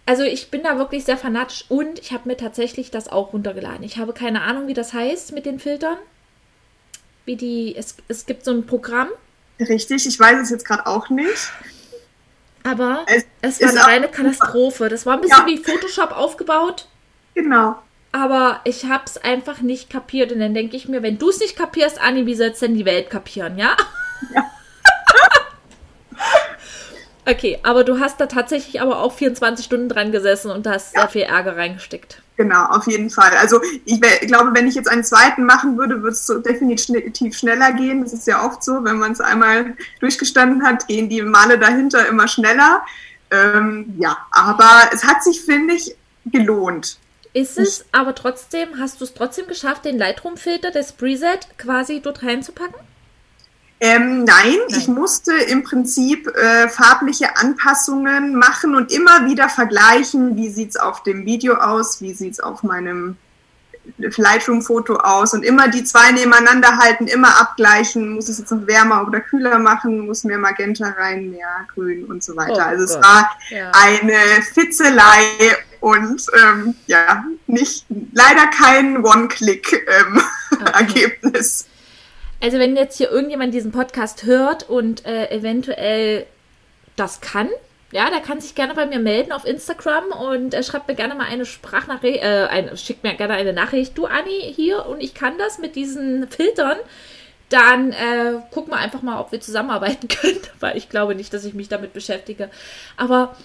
also 0.06 0.22
ich 0.22 0.50
bin 0.50 0.62
da 0.62 0.78
wirklich 0.78 1.04
sehr 1.04 1.16
fanatisch 1.16 1.64
und 1.68 1.98
ich 1.98 2.12
habe 2.12 2.28
mir 2.28 2.36
tatsächlich 2.36 2.92
das 2.92 3.08
auch 3.08 3.32
runtergeladen. 3.32 3.82
Ich 3.82 3.98
habe 3.98 4.12
keine 4.12 4.42
Ahnung, 4.42 4.68
wie 4.68 4.74
das 4.74 4.92
heißt 4.92 5.32
mit 5.32 5.46
den 5.46 5.58
Filtern. 5.58 5.96
Wie 7.24 7.34
die, 7.34 7.74
es, 7.76 7.96
es 8.06 8.24
gibt 8.24 8.44
so 8.44 8.52
ein 8.52 8.66
Programm. 8.66 9.08
Richtig, 9.58 10.06
ich 10.06 10.18
weiß 10.18 10.38
es 10.42 10.50
jetzt 10.50 10.64
gerade 10.64 10.86
auch 10.86 11.10
nicht. 11.10 11.50
Aber 12.66 13.06
es, 13.06 13.60
es 13.60 13.62
war 13.62 13.68
eine 13.68 13.86
reine 13.86 14.08
Katastrophe. 14.08 14.88
Das 14.88 15.06
war 15.06 15.14
ein 15.14 15.20
bisschen 15.20 15.46
ja. 15.46 15.46
wie 15.46 15.58
Photoshop 15.58 16.10
aufgebaut. 16.10 16.88
Genau. 17.34 17.76
Aber 18.12 18.60
ich 18.64 18.86
habe 18.86 19.04
es 19.06 19.18
einfach 19.18 19.60
nicht 19.60 19.88
kapiert. 19.88 20.32
Und 20.32 20.40
dann 20.40 20.54
denke 20.54 20.76
ich 20.76 20.88
mir, 20.88 21.02
wenn 21.02 21.18
du 21.18 21.28
es 21.28 21.38
nicht 21.38 21.56
kapierst, 21.56 22.00
Anni, 22.00 22.26
wie 22.26 22.34
soll 22.34 22.48
es 22.48 22.58
denn 22.58 22.74
die 22.74 22.84
Welt 22.84 23.10
kapieren, 23.10 23.56
ja? 23.56 23.76
Ja. 24.34 24.42
okay, 27.30 27.58
aber 27.62 27.84
du 27.84 28.00
hast 28.00 28.20
da 28.20 28.26
tatsächlich 28.26 28.80
aber 28.80 29.00
auch 29.00 29.12
24 29.12 29.64
Stunden 29.64 29.88
dran 29.88 30.10
gesessen 30.10 30.50
und 30.50 30.66
hast 30.66 30.94
ja. 30.94 31.02
sehr 31.02 31.10
viel 31.10 31.22
Ärger 31.22 31.56
reingesteckt. 31.56 32.22
Genau, 32.36 32.66
auf 32.66 32.86
jeden 32.86 33.08
Fall. 33.08 33.30
Also 33.38 33.62
ich 33.86 33.98
glaube, 34.00 34.50
wenn 34.54 34.66
ich 34.66 34.74
jetzt 34.74 34.88
einen 34.88 35.04
zweiten 35.04 35.44
machen 35.44 35.78
würde, 35.78 36.02
würde 36.02 36.12
es 36.12 36.26
so 36.26 36.38
definitiv 36.38 37.36
schneller 37.36 37.72
gehen. 37.72 38.02
Das 38.02 38.12
ist 38.12 38.26
ja 38.26 38.44
oft 38.44 38.62
so, 38.62 38.84
wenn 38.84 38.98
man 38.98 39.12
es 39.12 39.20
einmal 39.20 39.74
durchgestanden 40.00 40.62
hat, 40.62 40.86
gehen 40.86 41.08
die 41.08 41.22
Male 41.22 41.58
dahinter 41.58 42.06
immer 42.06 42.28
schneller. 42.28 42.82
Ähm, 43.30 43.94
ja, 43.98 44.18
aber 44.30 44.90
es 44.92 45.04
hat 45.04 45.24
sich, 45.24 45.40
finde 45.40 45.74
ich, 45.74 45.96
gelohnt. 46.26 46.98
Ist 47.32 47.58
es, 47.58 47.84
aber 47.92 48.14
trotzdem, 48.14 48.78
hast 48.78 49.00
du 49.00 49.04
es 49.04 49.14
trotzdem 49.14 49.46
geschafft, 49.46 49.84
den 49.84 49.98
Lightroom-Filter 49.98 50.70
des 50.70 50.92
Preset 50.92 51.46
quasi 51.58 52.00
dort 52.00 52.22
reinzupacken? 52.22 52.80
Ähm, 53.78 54.24
nein, 54.24 54.26
nein, 54.68 54.78
ich 54.78 54.88
musste 54.88 55.34
im 55.34 55.62
Prinzip 55.62 56.28
äh, 56.28 56.68
farbliche 56.68 57.36
Anpassungen 57.36 58.34
machen 58.34 58.74
und 58.74 58.90
immer 58.90 59.26
wieder 59.26 59.50
vergleichen, 59.50 60.36
wie 60.36 60.48
sieht's 60.48 60.76
auf 60.76 61.02
dem 61.02 61.26
Video 61.26 61.56
aus, 61.56 62.00
wie 62.00 62.14
sieht's 62.14 62.40
auf 62.40 62.62
meinem 62.62 63.16
Lightroom-Foto 63.98 64.96
aus 64.96 65.34
und 65.34 65.44
immer 65.44 65.68
die 65.68 65.84
zwei 65.84 66.10
nebeneinander 66.10 66.78
halten, 66.78 67.06
immer 67.06 67.38
abgleichen, 67.40 68.14
muss 68.14 68.28
es 68.28 68.38
jetzt 68.38 68.50
noch 68.50 68.66
wärmer 68.66 69.06
oder 69.06 69.20
kühler 69.20 69.58
machen, 69.58 70.06
muss 70.06 70.24
mehr 70.24 70.38
Magenta 70.38 70.88
rein, 70.98 71.30
mehr 71.30 71.66
Grün 71.74 72.04
und 72.04 72.24
so 72.24 72.34
weiter. 72.36 72.64
Oh, 72.66 72.70
also 72.70 72.84
es 72.84 72.94
war 72.94 73.30
ja. 73.50 73.70
eine 73.72 74.16
Fitzelei 74.54 75.56
und 75.80 76.24
ähm, 76.42 76.74
ja, 76.86 77.26
nicht 77.46 77.84
leider 78.12 78.46
kein 78.48 79.04
One-Click-Ergebnis. 79.04 81.62
Ähm, 81.62 81.66
okay. 81.66 81.70
Also 82.40 82.58
wenn 82.58 82.76
jetzt 82.76 82.98
hier 82.98 83.10
irgendjemand 83.10 83.54
diesen 83.54 83.72
Podcast 83.72 84.24
hört 84.24 84.68
und 84.68 85.06
äh, 85.06 85.30
eventuell 85.30 86.26
das 86.96 87.20
kann, 87.20 87.48
ja, 87.92 88.10
der 88.10 88.20
kann 88.20 88.40
sich 88.40 88.54
gerne 88.54 88.74
bei 88.74 88.86
mir 88.86 88.98
melden 88.98 89.32
auf 89.32 89.44
Instagram 89.44 90.06
und 90.06 90.54
äh, 90.54 90.62
schreibt 90.62 90.88
mir 90.88 90.94
gerne 90.94 91.14
mal 91.14 91.26
eine 91.26 91.46
Sprachnachricht, 91.46 92.22
äh, 92.22 92.46
ein, 92.50 92.76
schickt 92.76 93.04
mir 93.04 93.14
gerne 93.14 93.34
eine 93.34 93.52
Nachricht. 93.52 93.96
Du, 93.96 94.06
Anni, 94.06 94.52
hier 94.54 94.86
und 94.86 95.00
ich 95.00 95.14
kann 95.14 95.38
das 95.38 95.58
mit 95.58 95.76
diesen 95.76 96.28
Filtern. 96.28 96.78
Dann 97.48 97.92
äh, 97.92 98.40
gucken 98.50 98.72
wir 98.72 98.78
einfach 98.78 99.02
mal, 99.02 99.20
ob 99.20 99.30
wir 99.30 99.40
zusammenarbeiten 99.40 100.08
können, 100.20 100.40
weil 100.58 100.76
ich 100.76 100.88
glaube 100.88 101.14
nicht, 101.14 101.32
dass 101.32 101.44
ich 101.44 101.54
mich 101.54 101.68
damit 101.68 101.92
beschäftige. 101.92 102.50
Aber 102.96 103.36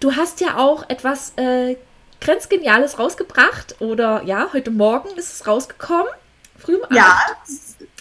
du 0.00 0.14
hast 0.14 0.40
ja 0.42 0.58
auch 0.58 0.88
etwas 0.88 1.32
äh, 1.36 1.76
grenzgeniales 2.20 2.98
rausgebracht 2.98 3.80
oder 3.80 4.22
ja, 4.24 4.50
heute 4.52 4.70
Morgen 4.70 5.08
ist 5.16 5.32
es 5.32 5.46
rausgekommen. 5.46 6.12
Früh 6.58 6.78
Ja, 6.90 7.18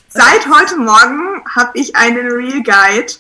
seit 0.09 0.47
heute 0.47 0.77
Morgen 0.77 1.43
habe 1.55 1.71
ich 1.75 1.95
einen 1.95 2.31
Real 2.31 2.63
Guide. 2.63 3.13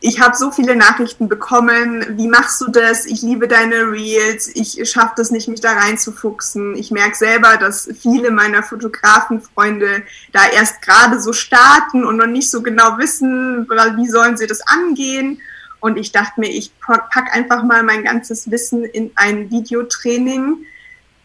ich 0.00 0.20
habe 0.20 0.36
so 0.36 0.52
viele 0.52 0.76
Nachrichten 0.76 1.28
bekommen. 1.28 2.16
Wie 2.16 2.28
machst 2.28 2.60
du 2.60 2.70
das? 2.70 3.04
Ich 3.06 3.22
liebe 3.22 3.48
deine 3.48 3.90
Reels. 3.90 4.48
Ich 4.54 4.88
schaffe 4.88 5.14
das 5.16 5.30
nicht, 5.30 5.48
mich 5.48 5.60
da 5.60 5.72
reinzufuchsen. 5.72 6.76
Ich 6.76 6.90
merke 6.92 7.16
selber, 7.16 7.56
dass 7.56 7.88
viele 8.00 8.30
meiner 8.30 8.62
Fotografenfreunde 8.62 10.02
da 10.32 10.40
erst 10.54 10.82
gerade 10.82 11.20
so 11.20 11.32
starten 11.32 12.04
und 12.04 12.16
noch 12.16 12.26
nicht 12.26 12.50
so 12.50 12.62
genau 12.62 12.98
wissen, 12.98 13.68
wie 13.68 14.08
sollen 14.08 14.36
sie 14.36 14.46
das 14.46 14.60
angehen. 14.60 15.40
Und 15.80 15.96
ich 15.96 16.12
dachte 16.12 16.40
mir, 16.40 16.50
ich 16.50 16.72
pack 16.80 17.34
einfach 17.34 17.62
mal 17.64 17.82
mein 17.82 18.04
ganzes 18.04 18.50
Wissen 18.50 18.84
in 18.84 19.10
ein 19.16 19.50
Videotraining 19.50 20.64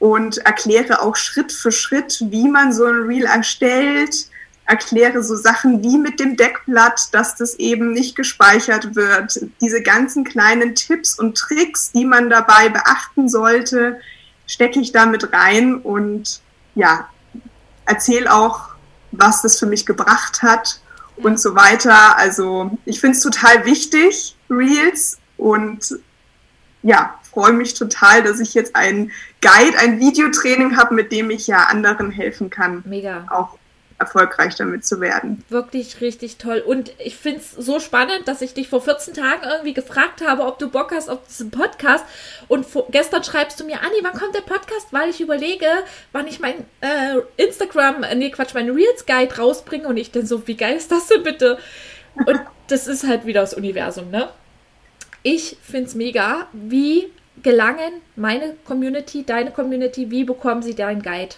und 0.04 0.40
erkläre 0.40 1.02
auch 1.02 1.16
Schritt 1.16 1.54
für 1.54 1.72
Schritt, 1.72 2.22
wie 2.28 2.50
man 2.50 2.74
so 2.74 2.84
ein 2.84 3.04
Reel 3.04 3.24
erstellt, 3.24 4.28
erkläre 4.66 5.24
so 5.24 5.38
Sachen 5.38 5.82
wie 5.82 5.98
mit 5.98 6.20
dem 6.20 6.36
Deckblatt, 6.36 7.14
dass 7.14 7.38
das 7.38 7.56
eben 7.56 7.94
nicht 7.94 8.18
gespeichert 8.18 8.98
wird. 8.98 9.40
Diese 9.62 9.82
ganzen 9.82 10.26
kleinen 10.26 10.76
Tipps 10.76 11.18
und 11.18 11.38
Tricks, 11.38 11.94
die 11.94 12.04
man 12.04 12.30
dabei 12.30 12.68
beachten 12.68 13.30
sollte, 13.30 14.02
stecke 14.46 14.82
ich 14.82 14.92
da 14.92 15.06
mit 15.06 15.32
rein 15.32 15.76
und 15.76 16.42
ja, 16.76 17.08
erzähle 17.86 18.34
auch, 18.34 18.72
was 19.14 19.42
das 19.42 19.58
für 19.58 19.68
mich 19.68 19.86
gebracht 19.86 20.42
hat 20.42 20.82
und 21.16 21.40
so 21.40 21.56
weiter. 21.56 22.18
Also 22.18 22.78
ich 22.84 23.00
finde 23.00 23.16
es 23.16 23.24
total 23.24 23.64
wichtig, 23.64 24.36
Reels, 24.50 25.18
und 25.38 25.98
ja, 26.82 27.18
freue 27.34 27.54
mich 27.54 27.74
total, 27.74 28.22
dass 28.22 28.40
ich 28.40 28.54
jetzt 28.54 28.76
ein 28.76 29.12
Guide, 29.44 29.78
ein 29.78 30.00
Videotraining 30.00 30.78
habe, 30.78 30.96
mit 30.96 31.12
dem 31.12 31.30
ich 31.30 31.48
ja 31.48 31.66
anderen 31.66 32.12
helfen 32.12 32.50
kann. 32.50 32.82
Mega. 32.86 33.26
Auch 33.30 33.58
erfolgreich 34.00 34.56
damit 34.56 34.86
zu 34.86 35.00
werden. 35.00 35.44
Wirklich 35.50 36.02
richtig 36.02 36.38
toll. 36.38 36.64
Und 36.66 36.92
ich 37.00 37.16
finde 37.16 37.40
es 37.40 37.52
so 37.52 37.80
spannend, 37.80 38.28
dass 38.28 38.42
ich 38.42 38.54
dich 38.54 38.70
vor 38.70 38.82
14 38.82 39.14
Tagen 39.14 39.44
irgendwie 39.44 39.74
gefragt 39.74 40.26
habe, 40.26 40.44
ob 40.44 40.60
du 40.60 40.70
Bock 40.70 40.92
hast 40.94 41.10
auf 41.10 41.20
diesen 41.28 41.52
Podcast. 41.52 42.06
Und 42.48 42.66
vor, 42.66 42.88
gestern 42.90 43.24
schreibst 43.24 43.60
du 43.60 43.66
mir, 43.66 43.82
Anni, 43.82 43.98
wann 44.02 44.14
kommt 44.14 44.36
der 44.36 44.42
Podcast? 44.42 44.88
Weil 44.92 45.10
ich 45.10 45.22
überlege, 45.22 45.68
wann 46.12 46.28
ich 46.28 46.40
mein 46.40 46.56
äh, 46.82 47.20
Instagram, 47.38 48.04
äh, 48.04 48.16
nee, 48.16 48.32
Quatsch, 48.32 48.54
mein 48.54 48.70
Reels 48.70 49.06
Guide 49.06 49.38
rausbringe. 49.38 49.88
Und 49.88 49.98
ich 49.98 50.12
dann 50.12 50.26
so, 50.26 50.48
wie 50.48 50.56
geil 50.58 50.76
ist 50.76 50.92
das 50.92 51.08
denn 51.08 51.24
bitte? 51.24 51.58
Und 52.26 52.42
das 52.68 52.88
ist 52.88 53.08
halt 53.08 53.26
wieder 53.26 53.42
das 53.42 53.54
Universum, 53.54 54.10
ne? 54.10 54.30
Ich 55.22 55.58
finde 55.62 55.88
es 55.88 55.96
mega. 55.96 56.48
Wie 56.52 57.10
gelangen 57.44 58.02
meine 58.16 58.56
Community, 58.66 59.24
deine 59.24 59.52
Community, 59.52 60.10
wie 60.10 60.24
bekommen 60.24 60.64
sie 60.64 60.76
deinen 60.76 61.02
Guide? 61.02 61.36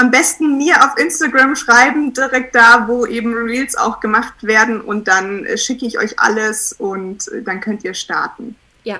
am 0.00 0.10
besten 0.10 0.56
mir 0.56 0.82
auf 0.82 0.98
Instagram 0.98 1.54
schreiben, 1.56 2.14
direkt 2.14 2.54
da, 2.54 2.88
wo 2.88 3.04
eben 3.04 3.34
Reels 3.34 3.76
auch 3.76 4.00
gemacht 4.00 4.42
werden 4.42 4.80
und 4.80 5.08
dann 5.08 5.44
äh, 5.44 5.58
schicke 5.58 5.84
ich 5.84 5.98
euch 5.98 6.18
alles 6.18 6.72
und 6.72 7.28
äh, 7.28 7.42
dann 7.42 7.60
könnt 7.60 7.84
ihr 7.84 7.92
starten. 7.92 8.56
Ja, 8.82 8.98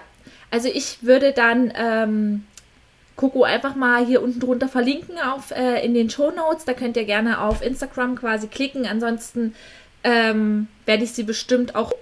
also 0.51 0.68
ich 0.68 0.99
würde 1.03 1.33
dann 1.33 1.73
ähm, 1.75 2.44
Coco 3.16 3.44
einfach 3.44 3.77
mal 3.77 4.05
hier 4.05 4.23
unten 4.23 4.40
drunter 4.40 4.68
verlinken 4.68 5.18
auf, 5.18 5.53
äh, 5.53 5.83
in 5.85 5.94
den 5.94 6.11
Show 6.11 6.31
Notes. 6.33 6.66
Da 6.66 6.75
könnt 6.75 6.99
ihr 6.99 7.07
gerne 7.07 7.40
auf 7.40 7.62
Instagram 7.62 8.16
quasi 8.16 8.49
klicken. 8.49 8.85
Ansonsten 8.87 9.55
ähm, 10.05 10.68
werde 10.85 11.05
ich 11.05 11.12
sie 11.12 11.23
bestimmt 11.23 11.77
auch 11.77 11.92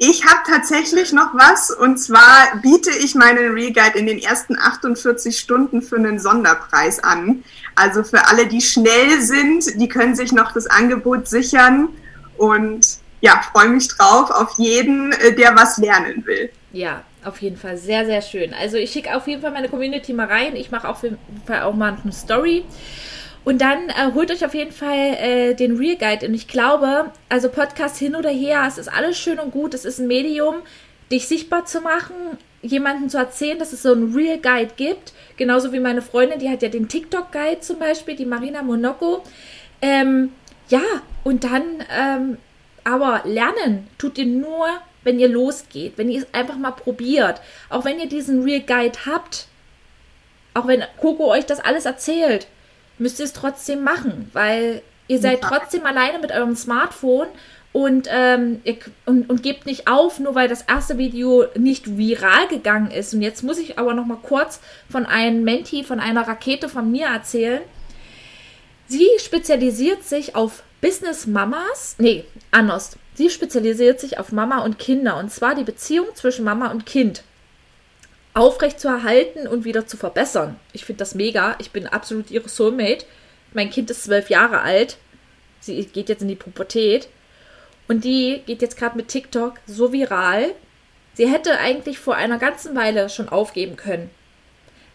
ich 0.00 0.24
habe 0.24 0.40
tatsächlich 0.46 1.12
noch 1.12 1.34
was 1.34 1.70
und 1.70 1.98
zwar 1.98 2.56
biete 2.62 2.90
ich 2.90 3.14
meinen 3.14 3.52
Reguide 3.52 3.98
in 3.98 4.06
den 4.06 4.18
ersten 4.18 4.56
48 4.58 5.38
Stunden 5.38 5.82
für 5.82 5.96
einen 5.96 6.18
Sonderpreis 6.18 7.02
an. 7.02 7.44
Also 7.74 8.02
für 8.04 8.26
alle, 8.26 8.46
die 8.46 8.60
schnell 8.60 9.20
sind, 9.20 9.80
die 9.80 9.88
können 9.88 10.14
sich 10.14 10.32
noch 10.32 10.52
das 10.52 10.66
Angebot 10.66 11.28
sichern 11.28 11.88
und 12.36 12.98
ja, 13.20 13.40
freue 13.52 13.68
mich 13.68 13.88
drauf 13.88 14.30
auf 14.30 14.58
jeden, 14.58 15.12
äh, 15.12 15.34
der 15.34 15.56
was 15.56 15.78
lernen 15.78 16.24
will. 16.24 16.50
Ja, 16.72 17.02
auf 17.24 17.42
jeden 17.42 17.56
Fall 17.56 17.76
sehr, 17.76 18.06
sehr 18.06 18.22
schön. 18.22 18.54
Also 18.54 18.76
ich 18.76 18.92
schicke 18.92 19.16
auf 19.16 19.26
jeden 19.26 19.42
Fall 19.42 19.50
meine 19.50 19.68
Community 19.68 20.12
mal 20.12 20.26
rein. 20.26 20.54
Ich 20.54 20.70
mache 20.70 20.88
auf 20.88 21.02
jeden 21.02 21.18
Fall 21.46 21.62
auch 21.62 21.74
mal 21.74 21.96
eine 22.02 22.12
Story. 22.12 22.64
Und 23.48 23.62
dann 23.62 23.88
äh, 23.88 24.12
holt 24.12 24.30
euch 24.30 24.44
auf 24.44 24.52
jeden 24.52 24.72
Fall 24.72 25.16
äh, 25.22 25.54
den 25.54 25.78
Real 25.78 25.96
Guide. 25.96 26.26
Und 26.26 26.34
ich 26.34 26.48
glaube, 26.48 27.12
also 27.30 27.48
Podcast 27.48 27.96
hin 27.96 28.14
oder 28.14 28.28
her, 28.28 28.66
es 28.68 28.76
ist 28.76 28.88
alles 28.88 29.18
schön 29.18 29.38
und 29.38 29.52
gut. 29.52 29.72
Es 29.72 29.86
ist 29.86 29.98
ein 29.98 30.06
Medium, 30.06 30.56
dich 31.10 31.26
sichtbar 31.28 31.64
zu 31.64 31.80
machen, 31.80 32.14
jemanden 32.60 33.08
zu 33.08 33.16
erzählen, 33.16 33.58
dass 33.58 33.72
es 33.72 33.80
so 33.80 33.92
einen 33.92 34.14
Real 34.14 34.36
Guide 34.36 34.74
gibt. 34.76 35.14
Genauso 35.38 35.72
wie 35.72 35.80
meine 35.80 36.02
Freundin, 36.02 36.40
die 36.40 36.50
hat 36.50 36.60
ja 36.60 36.68
den 36.68 36.88
TikTok 36.88 37.32
Guide 37.32 37.60
zum 37.60 37.78
Beispiel, 37.78 38.16
die 38.16 38.26
Marina 38.26 38.62
Monaco. 38.62 39.24
Ähm, 39.80 40.34
ja, 40.68 40.82
und 41.24 41.44
dann, 41.44 41.62
ähm, 41.98 42.36
aber 42.84 43.22
lernen 43.24 43.88
tut 43.96 44.18
ihr 44.18 44.26
nur, 44.26 44.66
wenn 45.04 45.18
ihr 45.18 45.28
losgeht, 45.28 45.94
wenn 45.96 46.10
ihr 46.10 46.20
es 46.20 46.34
einfach 46.34 46.58
mal 46.58 46.72
probiert. 46.72 47.40
Auch 47.70 47.86
wenn 47.86 47.98
ihr 47.98 48.10
diesen 48.10 48.42
Real 48.42 48.60
Guide 48.60 48.98
habt, 49.06 49.46
auch 50.52 50.66
wenn 50.66 50.84
Coco 51.00 51.32
euch 51.32 51.46
das 51.46 51.60
alles 51.60 51.86
erzählt, 51.86 52.46
müsst 52.98 53.18
ihr 53.18 53.24
es 53.24 53.32
trotzdem 53.32 53.82
machen, 53.82 54.30
weil 54.32 54.82
ihr 55.06 55.18
seid 55.20 55.40
trotzdem 55.40 55.86
alleine 55.86 56.18
mit 56.18 56.32
eurem 56.32 56.56
Smartphone 56.56 57.28
und, 57.72 58.08
ähm, 58.10 58.60
ihr, 58.64 58.78
und, 59.06 59.28
und 59.28 59.42
gebt 59.42 59.66
nicht 59.66 59.88
auf, 59.88 60.18
nur 60.18 60.34
weil 60.34 60.48
das 60.48 60.62
erste 60.62 60.98
Video 60.98 61.46
nicht 61.56 61.98
viral 61.98 62.48
gegangen 62.48 62.90
ist. 62.90 63.14
Und 63.14 63.22
jetzt 63.22 63.42
muss 63.42 63.58
ich 63.58 63.78
aber 63.78 63.94
noch 63.94 64.06
mal 64.06 64.18
kurz 64.22 64.60
von 64.90 65.06
einem 65.06 65.44
Menti, 65.44 65.84
von 65.84 66.00
einer 66.00 66.26
Rakete 66.26 66.68
von 66.68 66.90
mir 66.90 67.06
erzählen. 67.06 67.60
Sie 68.86 69.08
spezialisiert 69.18 70.04
sich 70.04 70.34
auf 70.34 70.62
Business 70.80 71.26
Mamas, 71.26 71.96
nee, 71.98 72.24
anders. 72.50 72.96
Sie 73.14 73.30
spezialisiert 73.30 74.00
sich 74.00 74.18
auf 74.18 74.32
Mama 74.32 74.64
und 74.64 74.78
Kinder 74.78 75.18
und 75.18 75.30
zwar 75.30 75.54
die 75.54 75.64
Beziehung 75.64 76.06
zwischen 76.14 76.44
Mama 76.44 76.70
und 76.70 76.86
Kind 76.86 77.22
aufrecht 78.38 78.78
zu 78.78 78.88
erhalten 78.88 79.48
und 79.48 79.64
wieder 79.64 79.86
zu 79.86 79.96
verbessern. 79.96 80.58
Ich 80.72 80.84
finde 80.84 81.00
das 81.00 81.14
mega. 81.14 81.56
Ich 81.58 81.72
bin 81.72 81.86
absolut 81.86 82.30
ihre 82.30 82.48
Soulmate. 82.48 83.04
Mein 83.52 83.70
Kind 83.70 83.90
ist 83.90 84.04
zwölf 84.04 84.30
Jahre 84.30 84.60
alt. 84.60 84.96
Sie 85.60 85.84
geht 85.84 86.08
jetzt 86.08 86.22
in 86.22 86.28
die 86.28 86.36
Pubertät. 86.36 87.08
Und 87.88 88.04
die 88.04 88.42
geht 88.46 88.62
jetzt 88.62 88.78
gerade 88.78 88.96
mit 88.96 89.08
TikTok 89.08 89.54
so 89.66 89.92
viral. 89.92 90.54
Sie 91.14 91.28
hätte 91.28 91.58
eigentlich 91.58 91.98
vor 91.98 92.14
einer 92.14 92.38
ganzen 92.38 92.76
Weile 92.76 93.08
schon 93.08 93.28
aufgeben 93.28 93.76
können. 93.76 94.10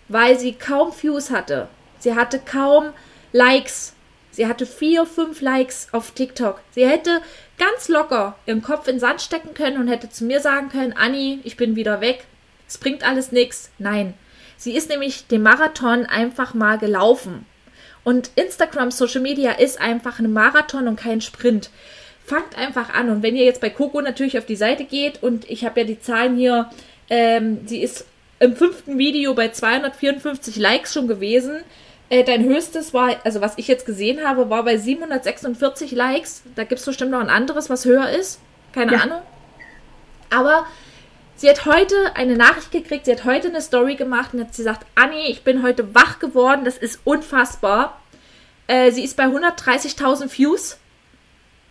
Weil 0.07 0.39
sie 0.39 0.53
kaum 0.53 0.93
Views 0.93 1.29
hatte. 1.29 1.67
Sie 1.99 2.15
hatte 2.15 2.39
kaum 2.39 2.93
Likes. 3.33 3.93
Sie 4.31 4.47
hatte 4.47 4.65
vier, 4.65 5.05
fünf 5.05 5.41
Likes 5.41 5.89
auf 5.91 6.11
TikTok. 6.11 6.61
Sie 6.71 6.87
hätte 6.87 7.21
ganz 7.57 7.89
locker 7.89 8.37
ihren 8.45 8.61
Kopf 8.61 8.87
in 8.87 8.95
den 8.95 8.99
Sand 9.01 9.21
stecken 9.21 9.53
können 9.53 9.79
und 9.79 9.89
hätte 9.89 10.09
zu 10.09 10.23
mir 10.23 10.39
sagen 10.39 10.69
können, 10.69 10.93
Anni, 10.93 11.39
ich 11.43 11.57
bin 11.57 11.75
wieder 11.75 11.99
weg 11.99 12.25
es 12.73 12.79
bringt 12.79 13.07
alles 13.07 13.31
nichts. 13.31 13.69
Nein. 13.77 14.15
Sie 14.57 14.75
ist 14.75 14.89
nämlich 14.89 15.27
den 15.27 15.43
Marathon 15.43 16.07
einfach 16.07 16.55
mal 16.55 16.79
gelaufen. 16.79 17.45
Und 18.03 18.31
Instagram 18.35 18.89
Social 18.89 19.21
Media 19.21 19.51
ist 19.51 19.79
einfach 19.79 20.17
ein 20.17 20.33
Marathon 20.33 20.87
und 20.87 20.95
kein 20.95 21.21
Sprint. 21.21 21.69
Fangt 22.25 22.57
einfach 22.57 22.91
an. 22.91 23.09
Und 23.09 23.21
wenn 23.21 23.35
ihr 23.35 23.45
jetzt 23.45 23.61
bei 23.61 23.69
Coco 23.69 24.01
natürlich 24.01 24.39
auf 24.39 24.47
die 24.47 24.55
Seite 24.55 24.85
geht 24.85 25.21
und 25.21 25.47
ich 25.49 25.65
habe 25.65 25.81
ja 25.81 25.85
die 25.85 25.99
Zahlen 25.99 26.35
hier, 26.35 26.71
ähm, 27.11 27.59
sie 27.67 27.83
ist 27.83 28.07
im 28.39 28.55
fünften 28.55 28.97
Video 28.97 29.35
bei 29.35 29.49
254 29.49 30.55
Likes 30.55 30.93
schon 30.93 31.07
gewesen. 31.07 31.59
Äh, 32.09 32.23
dein 32.23 32.43
höchstes 32.43 32.91
war, 32.91 33.17
also 33.23 33.39
was 33.39 33.57
ich 33.57 33.67
jetzt 33.67 33.85
gesehen 33.85 34.27
habe, 34.27 34.49
war 34.49 34.63
bei 34.63 34.77
746 34.77 35.91
Likes. 35.91 36.41
Da 36.55 36.63
gibt 36.63 36.79
es 36.79 36.85
bestimmt 36.85 37.11
noch 37.11 37.19
ein 37.19 37.29
anderes, 37.29 37.69
was 37.69 37.85
höher 37.85 38.09
ist. 38.09 38.39
Keine 38.71 38.93
ja. 38.93 38.99
Ahnung. 39.01 39.21
Aber 40.31 40.65
Sie 41.35 41.49
hat 41.49 41.65
heute 41.65 42.15
eine 42.15 42.37
Nachricht 42.37 42.71
gekriegt, 42.71 43.05
sie 43.05 43.11
hat 43.11 43.25
heute 43.25 43.47
eine 43.47 43.61
Story 43.61 43.95
gemacht 43.95 44.33
und 44.33 44.41
hat 44.41 44.55
gesagt, 44.55 44.85
Anni, 44.95 45.27
ich 45.27 45.43
bin 45.43 45.63
heute 45.63 45.93
wach 45.95 46.19
geworden, 46.19 46.63
das 46.63 46.77
ist 46.77 46.99
unfassbar. 47.03 47.99
Äh, 48.67 48.91
sie 48.91 49.03
ist 49.03 49.17
bei 49.17 49.25
130.000 49.25 50.37
Views 50.37 50.77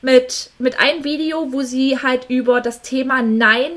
mit, 0.03 0.51
mit 0.59 0.81
einem 0.81 1.05
Video, 1.05 1.53
wo 1.53 1.63
sie 1.63 1.99
halt 2.03 2.29
über 2.29 2.61
das 2.61 2.83
Thema 2.83 3.23
Nein, 3.23 3.71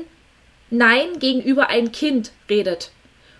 Nein 0.70 1.18
gegenüber 1.18 1.68
einem 1.68 1.92
Kind 1.92 2.32
redet. 2.50 2.90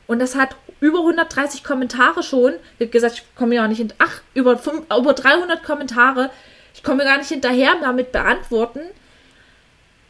Und 0.07 0.21
das 0.21 0.37
hat 0.37 0.55
über 0.81 1.01
130 1.01 1.65
Kommentare 1.65 2.23
schon. 2.23 2.55
Ich 2.79 2.87
habe 2.87 2.91
gesagt, 2.91 3.15
ich 3.17 3.35
komme 3.35 3.57
ja 3.57 3.65
auch 3.65 3.69
nicht 3.69 3.79
hin. 3.79 3.93
Ach, 3.99 4.23
über, 4.35 4.57
5, 4.57 4.85
über 4.97 5.15
300 5.15 5.65
Kommentare. 5.65 6.31
Ich 6.75 6.85
komme 6.85 7.03
gar 7.03 7.19
nicht 7.19 7.29
hinterher 7.29 7.75
damit 7.81 8.13
beantworten. 8.13 8.81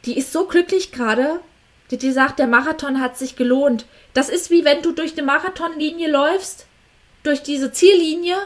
Die 0.05 0.19
ist 0.19 0.33
so 0.33 0.47
glücklich 0.47 0.93
gerade 0.93 1.41
die, 1.91 1.99
die 1.99 2.13
sagt, 2.13 2.39
der 2.39 2.47
Marathon 2.47 3.01
hat 3.01 3.17
sich 3.17 3.37
gelohnt. 3.37 3.87
Das 4.15 4.29
ist 4.29 4.51
wie 4.51 4.65
wenn 4.65 4.83
du 4.83 4.93
durch 4.93 5.13
eine 5.13 5.23
Marathonlinie 5.23 6.11
läufst, 6.11 6.67
durch 7.23 7.43
diese 7.43 7.73
Ziellinie 7.73 8.37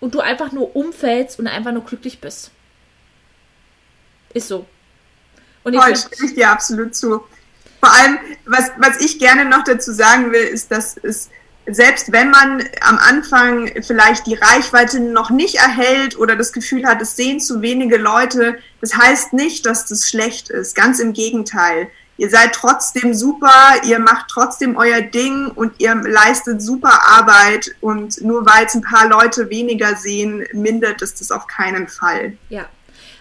und 0.00 0.14
du 0.14 0.20
einfach 0.20 0.52
nur 0.52 0.74
umfällst 0.76 1.38
und 1.38 1.46
einfach 1.46 1.72
nur 1.72 1.84
glücklich 1.84 2.20
bist. 2.20 2.50
Ist 4.32 4.48
so. 4.48 4.66
Und 5.64 5.74
ich, 5.74 5.80
Voll, 5.80 5.96
stimme 5.96 6.30
ich 6.30 6.34
dir 6.34 6.50
absolut 6.50 6.94
zu. 6.94 7.22
Vor 7.80 7.92
allem, 7.92 8.18
was, 8.46 8.70
was 8.78 9.00
ich 9.00 9.18
gerne 9.18 9.44
noch 9.44 9.64
dazu 9.64 9.92
sagen 9.92 10.32
will, 10.32 10.42
ist, 10.42 10.70
dass 10.70 10.96
es 10.96 11.30
selbst 11.70 12.12
wenn 12.12 12.30
man 12.30 12.66
am 12.80 12.98
Anfang 12.98 13.70
vielleicht 13.82 14.26
die 14.26 14.34
Reichweite 14.34 15.00
noch 15.00 15.30
nicht 15.30 15.56
erhält 15.56 16.18
oder 16.18 16.34
das 16.34 16.52
Gefühl 16.52 16.86
hat, 16.86 17.02
es 17.02 17.14
sehen 17.14 17.40
zu 17.40 17.60
wenige 17.60 17.98
Leute, 17.98 18.58
das 18.80 18.96
heißt 18.96 19.34
nicht, 19.34 19.66
dass 19.66 19.84
das 19.84 20.08
schlecht 20.08 20.48
ist. 20.48 20.74
Ganz 20.74 20.98
im 20.98 21.12
Gegenteil. 21.12 21.90
Ihr 22.18 22.28
seid 22.30 22.52
trotzdem 22.52 23.14
super, 23.14 23.80
ihr 23.84 24.00
macht 24.00 24.26
trotzdem 24.28 24.76
euer 24.76 25.00
Ding 25.00 25.52
und 25.54 25.74
ihr 25.78 25.94
leistet 25.94 26.60
super 26.60 27.00
Arbeit 27.06 27.76
und 27.80 28.20
nur 28.20 28.44
weil 28.44 28.66
es 28.66 28.74
ein 28.74 28.82
paar 28.82 29.08
Leute 29.08 29.50
weniger 29.50 29.94
sehen, 29.94 30.44
mindert 30.52 31.00
es 31.00 31.14
das 31.14 31.30
auf 31.30 31.46
keinen 31.46 31.86
Fall. 31.86 32.36
Ja. 32.50 32.66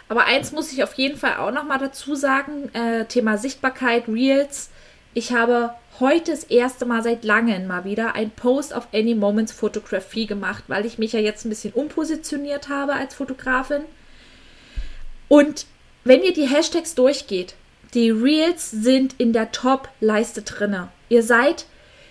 Aber 0.10 0.25
eins 0.25 0.51
muss 0.51 0.71
ich 0.71 0.83
auf 0.83 0.93
jeden 0.93 1.17
Fall 1.17 1.38
auch 1.38 1.51
noch 1.51 1.65
mal 1.65 1.77
dazu 1.77 2.15
sagen: 2.15 2.73
äh, 2.73 3.05
Thema 3.05 3.38
Sichtbarkeit, 3.38 4.07
Reels. 4.07 4.69
Ich 5.13 5.31
habe 5.31 5.73
heute 5.99 6.31
das 6.31 6.43
erste 6.43 6.86
Mal 6.86 7.03
seit 7.03 7.23
langem 7.23 7.67
mal 7.67 7.86
wieder 7.86 8.15
ein 8.15 8.31
Post 8.31 8.73
auf 8.73 8.88
Any 8.93 9.13
Moments 9.13 9.51
Fotografie 9.51 10.25
gemacht, 10.25 10.63
weil 10.67 10.86
ich 10.86 10.97
mich 10.97 11.13
ja 11.13 11.19
jetzt 11.19 11.45
ein 11.45 11.49
bisschen 11.49 11.73
umpositioniert 11.73 12.69
habe 12.69 12.93
als 12.93 13.13
Fotografin. 13.13 13.83
Und 15.27 15.67
wenn 16.03 16.23
ihr 16.23 16.33
die 16.33 16.47
Hashtags 16.47 16.95
durchgeht, 16.95 17.55
die 17.97 18.12
Reels 18.12 18.69
sind 18.69 19.15
in 19.17 19.33
der 19.33 19.51
Top-Leiste 19.51 20.43
drinne. 20.43 20.89
Ihr 21.10 21.23
seid, 21.23 21.65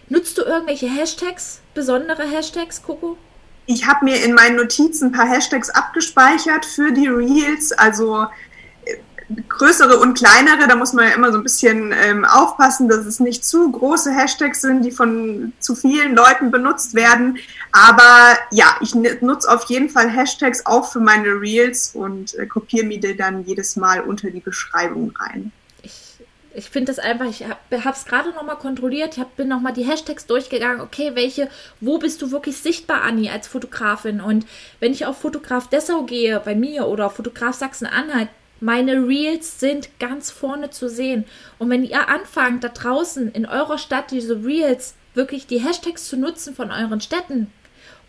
nutzt 0.08 0.36
du 0.36 0.42
irgendwelche 0.42 0.88
Hashtags, 0.88 1.60
besondere 1.74 2.24
Hashtags, 2.24 2.82
Coco? 2.82 3.16
Ich 3.66 3.86
habe 3.86 4.04
mir 4.04 4.24
in 4.24 4.34
meinen 4.34 4.56
Notizen 4.56 5.06
ein 5.06 5.12
paar 5.12 5.28
Hashtags 5.28 5.70
abgespeichert 5.70 6.66
für 6.66 6.90
die 6.90 7.06
Reels, 7.06 7.70
also 7.70 8.26
größere 9.48 9.98
und 10.00 10.18
kleinere, 10.18 10.66
da 10.66 10.74
muss 10.74 10.92
man 10.92 11.06
ja 11.06 11.14
immer 11.14 11.30
so 11.30 11.38
ein 11.38 11.44
bisschen 11.44 11.94
ähm, 11.96 12.24
aufpassen, 12.24 12.88
dass 12.88 13.06
es 13.06 13.20
nicht 13.20 13.44
zu 13.44 13.70
große 13.70 14.10
Hashtags 14.10 14.62
sind, 14.62 14.84
die 14.84 14.90
von 14.90 15.52
zu 15.60 15.76
vielen 15.76 16.16
Leuten 16.16 16.50
benutzt 16.50 16.94
werden. 16.94 17.38
Aber 17.70 18.36
ja, 18.50 18.76
ich 18.80 18.96
nutze 18.96 19.48
auf 19.48 19.64
jeden 19.66 19.88
Fall 19.88 20.10
Hashtags 20.10 20.66
auch 20.66 20.90
für 20.90 21.00
meine 21.00 21.40
Reels 21.40 21.92
und 21.94 22.34
äh, 22.34 22.46
kopiere 22.46 22.86
mir 22.86 22.98
die 22.98 23.16
dann 23.16 23.44
jedes 23.44 23.76
Mal 23.76 24.00
unter 24.00 24.32
die 24.32 24.40
Beschreibung 24.40 25.12
rein. 25.16 25.52
Ich, 26.56 26.70
finde 26.70 26.92
das 26.92 26.98
einfach, 26.98 27.26
ich 27.26 27.44
habe 27.44 27.58
es 27.70 28.04
gerade 28.04 28.30
nochmal 28.30 28.56
kontrolliert, 28.56 29.14
ich 29.14 29.20
hab, 29.20 29.36
bin 29.36 29.48
nochmal 29.48 29.72
die 29.72 29.84
Hashtags 29.84 30.26
durchgegangen, 30.26 30.80
okay, 30.80 31.12
welche, 31.14 31.48
wo 31.80 31.98
bist 31.98 32.22
du 32.22 32.30
wirklich 32.30 32.56
sichtbar, 32.56 33.02
Anni, 33.02 33.28
als 33.28 33.46
Fotografin? 33.46 34.20
Und 34.20 34.46
wenn 34.80 34.92
ich 34.92 35.06
auf 35.06 35.18
Fotograf 35.18 35.68
Dessau 35.68 36.02
gehe, 36.02 36.40
bei 36.40 36.54
mir 36.54 36.86
oder 36.86 37.10
Fotograf 37.10 37.54
Sachsen-Anhalt, 37.54 38.28
meine 38.60 39.06
Reels 39.06 39.60
sind 39.60 39.98
ganz 39.98 40.30
vorne 40.30 40.70
zu 40.70 40.88
sehen. 40.88 41.24
Und 41.58 41.68
wenn 41.68 41.84
ihr 41.84 42.08
anfangt, 42.08 42.64
da 42.64 42.68
draußen 42.68 43.30
in 43.32 43.44
eurer 43.44 43.76
Stadt 43.76 44.10
diese 44.10 44.42
Reels 44.44 44.94
wirklich 45.12 45.46
die 45.46 45.58
Hashtags 45.58 46.08
zu 46.08 46.16
nutzen 46.16 46.54
von 46.54 46.70
euren 46.70 47.00
Städten 47.00 47.52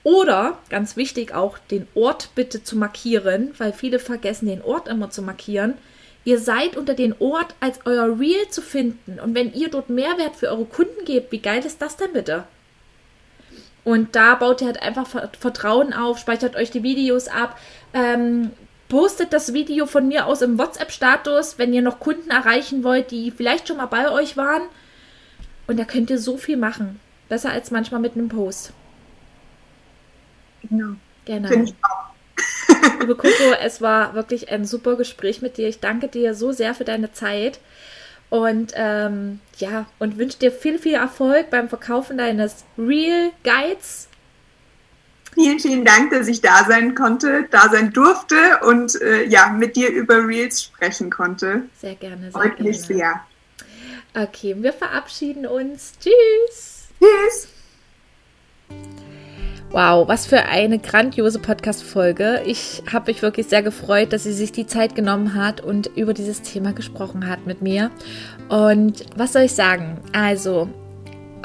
oder, 0.07 0.57
ganz 0.69 0.95
wichtig, 0.95 1.33
auch 1.33 1.57
den 1.57 1.85
Ort 1.93 2.29
bitte 2.33 2.63
zu 2.63 2.77
markieren, 2.77 3.51
weil 3.57 3.73
viele 3.73 3.99
vergessen, 3.99 4.45
den 4.45 4.61
Ort 4.61 4.87
immer 4.87 5.09
zu 5.09 5.21
markieren. 5.21 5.73
Ihr 6.27 6.39
seid 6.39 6.75
unter 6.75 6.93
den 6.93 7.15
Ort 7.19 7.55
als 7.61 7.79
euer 7.85 8.19
Reel 8.19 8.49
zu 8.49 8.61
finden. 8.61 9.17
Und 9.17 9.33
wenn 9.33 9.53
ihr 9.53 9.69
dort 9.69 9.89
Mehrwert 9.89 10.35
für 10.35 10.49
eure 10.49 10.65
Kunden 10.65 11.05
gebt, 11.05 11.31
wie 11.31 11.39
geil 11.39 11.65
ist 11.65 11.81
das 11.81 11.95
denn 11.95 12.11
bitte? 12.11 12.43
Und 13.85 14.13
da 14.13 14.35
baut 14.35 14.59
ihr 14.59 14.67
halt 14.67 14.81
einfach 14.81 15.07
Vertrauen 15.39 15.93
auf, 15.93 16.17
speichert 16.17 16.57
euch 16.57 16.69
die 16.69 16.83
Videos 16.83 17.29
ab, 17.29 17.57
ähm, 17.93 18.51
postet 18.89 19.31
das 19.31 19.53
Video 19.53 19.85
von 19.85 20.09
mir 20.09 20.25
aus 20.25 20.41
im 20.41 20.57
WhatsApp-Status, 20.57 21.59
wenn 21.59 21.73
ihr 21.73 21.81
noch 21.81 22.01
Kunden 22.01 22.29
erreichen 22.29 22.83
wollt, 22.83 23.11
die 23.11 23.31
vielleicht 23.31 23.69
schon 23.69 23.77
mal 23.77 23.85
bei 23.85 24.11
euch 24.11 24.35
waren. 24.35 24.63
Und 25.65 25.79
da 25.79 25.85
könnt 25.85 26.09
ihr 26.09 26.19
so 26.19 26.35
viel 26.35 26.57
machen. 26.57 26.99
Besser 27.29 27.51
als 27.51 27.71
manchmal 27.71 28.01
mit 28.01 28.15
einem 28.15 28.27
Post. 28.27 28.73
Genau. 30.69 30.95
Genau. 31.23 31.47
Finde 31.47 31.69
ich 31.69 31.75
auch. 31.83 32.06
Liebe 32.99 33.15
Coco, 33.15 33.53
es 33.61 33.81
war 33.81 34.13
wirklich 34.13 34.49
ein 34.49 34.65
super 34.65 34.95
Gespräch 34.95 35.41
mit 35.41 35.57
dir. 35.57 35.67
Ich 35.67 35.79
danke 35.79 36.07
dir 36.07 36.33
so 36.33 36.51
sehr 36.51 36.73
für 36.73 36.85
deine 36.85 37.11
Zeit. 37.11 37.59
Und 38.29 38.73
ähm, 38.75 39.39
ja, 39.57 39.85
und 39.99 40.17
wünsche 40.17 40.37
dir 40.37 40.51
viel, 40.51 40.79
viel 40.79 40.95
Erfolg 40.95 41.49
beim 41.49 41.69
Verkaufen 41.69 42.17
deines 42.17 42.65
Real 42.77 43.31
Guides 43.43 44.09
Vielen, 45.37 45.59
vielen 45.59 45.85
Dank, 45.85 46.09
dass 46.09 46.27
ich 46.27 46.41
da 46.41 46.65
sein 46.67 46.95
konnte, 46.95 47.47
da 47.51 47.69
sein 47.69 47.93
durfte 47.93 48.59
und 48.63 48.99
äh, 48.99 49.23
ja, 49.25 49.49
mit 49.49 49.75
dir 49.75 49.89
über 49.89 50.25
Reels 50.27 50.63
sprechen 50.63 51.11
konnte. 51.11 51.61
Sehr 51.79 51.93
gerne. 51.93 52.23
Sehr 52.23 52.31
Freut 52.31 52.59
mich 52.59 52.81
sehr. 52.81 53.21
Okay, 54.15 54.55
wir 54.57 54.73
verabschieden 54.73 55.45
uns. 55.45 55.93
Tschüss. 55.99 56.87
Tschüss. 56.99 57.47
Wow, 59.71 60.07
was 60.07 60.25
für 60.25 60.45
eine 60.45 60.79
grandiose 60.79 61.39
Podcast-Folge. 61.39 62.41
Ich 62.45 62.83
habe 62.91 63.11
mich 63.11 63.21
wirklich 63.21 63.47
sehr 63.47 63.61
gefreut, 63.61 64.13
dass 64.13 64.23
sie 64.23 64.31
sich 64.31 64.53
die 64.53 64.65
Zeit 64.65 64.95
genommen 64.95 65.33
hat 65.33 65.59
und 65.59 65.87
über 65.97 66.13
dieses 66.13 66.41
Thema 66.41 66.71
gesprochen 66.71 67.27
hat 67.27 67.45
mit 67.45 67.61
mir. 67.61 67.91
Und 68.47 69.05
was 69.17 69.33
soll 69.33 69.41
ich 69.41 69.53
sagen? 69.53 69.99
Also, 70.13 70.69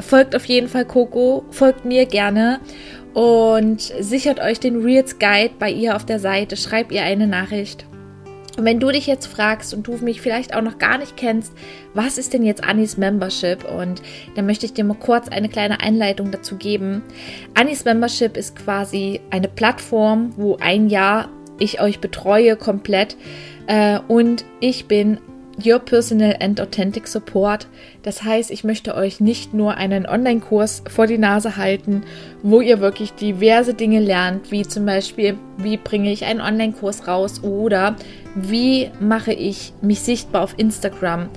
folgt 0.01 0.37
auf 0.37 0.45
jeden 0.45 0.69
Fall 0.69 0.85
Coco, 0.85 1.45
folgt 1.51 1.85
mir 1.85 2.07
gerne 2.07 2.61
und 3.13 3.81
sichert 3.81 4.39
euch 4.39 4.61
den 4.61 4.83
Reels 4.83 5.19
Guide 5.19 5.55
bei 5.59 5.71
ihr 5.71 5.97
auf 5.97 6.07
der 6.07 6.21
Seite. 6.21 6.57
Schreibt 6.57 6.93
ihr 6.93 7.03
eine 7.03 7.27
Nachricht. 7.27 7.87
Und 8.57 8.65
wenn 8.67 8.81
du 8.81 8.91
dich 8.91 9.07
jetzt 9.07 9.27
fragst 9.27 9.73
und 9.73 9.87
du 9.87 9.97
mich 9.97 10.21
vielleicht 10.21 10.55
auch 10.55 10.61
noch 10.61 10.79
gar 10.79 10.99
nicht 10.99 11.17
kennst, 11.17 11.53
was 11.95 12.19
ist 12.19 12.35
denn 12.35 12.45
jetzt 12.45 12.63
Annis 12.63 12.99
Membership? 12.99 13.65
Und 13.65 14.03
dann 14.37 14.45
möchte 14.45 14.67
ich 14.67 14.75
dir 14.75 14.85
mal 14.85 14.97
kurz 14.97 15.29
eine 15.29 15.49
kleine 15.49 15.81
Einleitung 15.81 16.31
dazu 16.31 16.57
geben. 16.57 17.03
Annis 17.55 17.85
Membership 17.85 18.37
ist 18.37 18.57
quasi 18.57 19.21
eine 19.31 19.49
Plattform, 19.49 20.35
wo 20.37 20.57
ein 20.57 20.89
Jahr 20.89 21.31
ich 21.59 21.81
euch 21.81 22.01
betreue 22.01 22.57
komplett 22.57 23.17
äh, 23.69 23.99
und 24.09 24.45
ich 24.61 24.87
bin 24.87 25.19
Your 25.65 25.79
Personal 25.79 26.37
and 26.41 26.61
Authentic 26.61 27.07
Support. 27.07 27.67
Das 28.03 28.23
heißt, 28.23 28.51
ich 28.51 28.65
möchte 28.65 28.95
euch 28.95 29.21
nicht 29.21 29.55
nur 29.55 29.77
einen 29.77 30.07
Online-Kurs 30.07 30.83
vor 30.89 31.07
die 31.07 31.19
Nase 31.19 31.57
halten, 31.57 32.03
wo 32.43 32.61
ihr 32.61 32.81
wirklich 32.81 33.13
diverse 33.13 33.75
Dinge 33.75 34.01
lernt, 34.01 34.51
wie 34.51 34.63
zum 34.63 34.87
Beispiel, 34.87 35.37
wie 35.59 35.77
bringe 35.77 36.13
ich 36.13 36.25
einen 36.25 36.41
Online-Kurs 36.41 37.07
raus 37.07 37.43
oder 37.43 37.97
wie 38.35 38.91
mache 39.01 39.33
ich 39.33 39.73
mich 39.83 40.01
sichtbar 40.01 40.43
auf 40.43 40.55
Instagram 40.57 41.29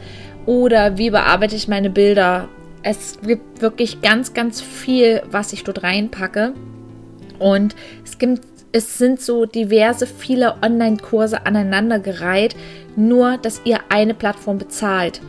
oder 0.46 0.98
wie 0.98 1.10
bearbeite 1.10 1.56
ich 1.56 1.68
meine 1.68 1.90
Bilder. 1.90 2.48
Es 2.84 3.20
gibt 3.22 3.62
wirklich 3.62 4.02
ganz, 4.02 4.34
ganz 4.34 4.62
viel, 4.62 5.24
was 5.30 5.54
ich 5.54 5.64
dort 5.64 5.84
reinpacke. 5.84 6.54
Und 7.40 7.76
es 8.04 8.18
gibt 8.18 8.55
es 8.72 8.98
sind 8.98 9.22
so 9.22 9.46
diverse, 9.46 10.08
viele 10.08 10.56
Online-Kurse 10.62 11.46
aneinandergereiht, 11.46 12.56
nur 12.96 13.38
dass 13.38 13.62
ihr 13.64 13.80
eine 13.90 14.14
Plattform 14.14 14.58
bezahlt. 14.58 15.22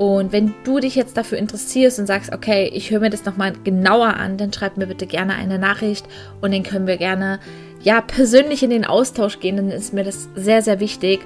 Und 0.00 0.32
wenn 0.32 0.54
du 0.64 0.78
dich 0.78 0.94
jetzt 0.94 1.18
dafür 1.18 1.36
interessierst 1.36 1.98
und 1.98 2.06
sagst, 2.06 2.32
okay, 2.32 2.70
ich 2.72 2.90
höre 2.90 3.00
mir 3.00 3.10
das 3.10 3.26
nochmal 3.26 3.52
genauer 3.64 4.14
an, 4.16 4.38
dann 4.38 4.50
schreib 4.50 4.78
mir 4.78 4.86
bitte 4.86 5.06
gerne 5.06 5.34
eine 5.34 5.58
Nachricht 5.58 6.06
und 6.40 6.54
dann 6.54 6.62
können 6.62 6.86
wir 6.86 6.96
gerne 6.96 7.38
ja 7.82 8.00
persönlich 8.00 8.62
in 8.62 8.70
den 8.70 8.86
Austausch 8.86 9.40
gehen, 9.40 9.56
dann 9.56 9.70
ist 9.70 9.92
mir 9.92 10.04
das 10.04 10.28
sehr, 10.34 10.62
sehr 10.62 10.80
wichtig. 10.80 11.20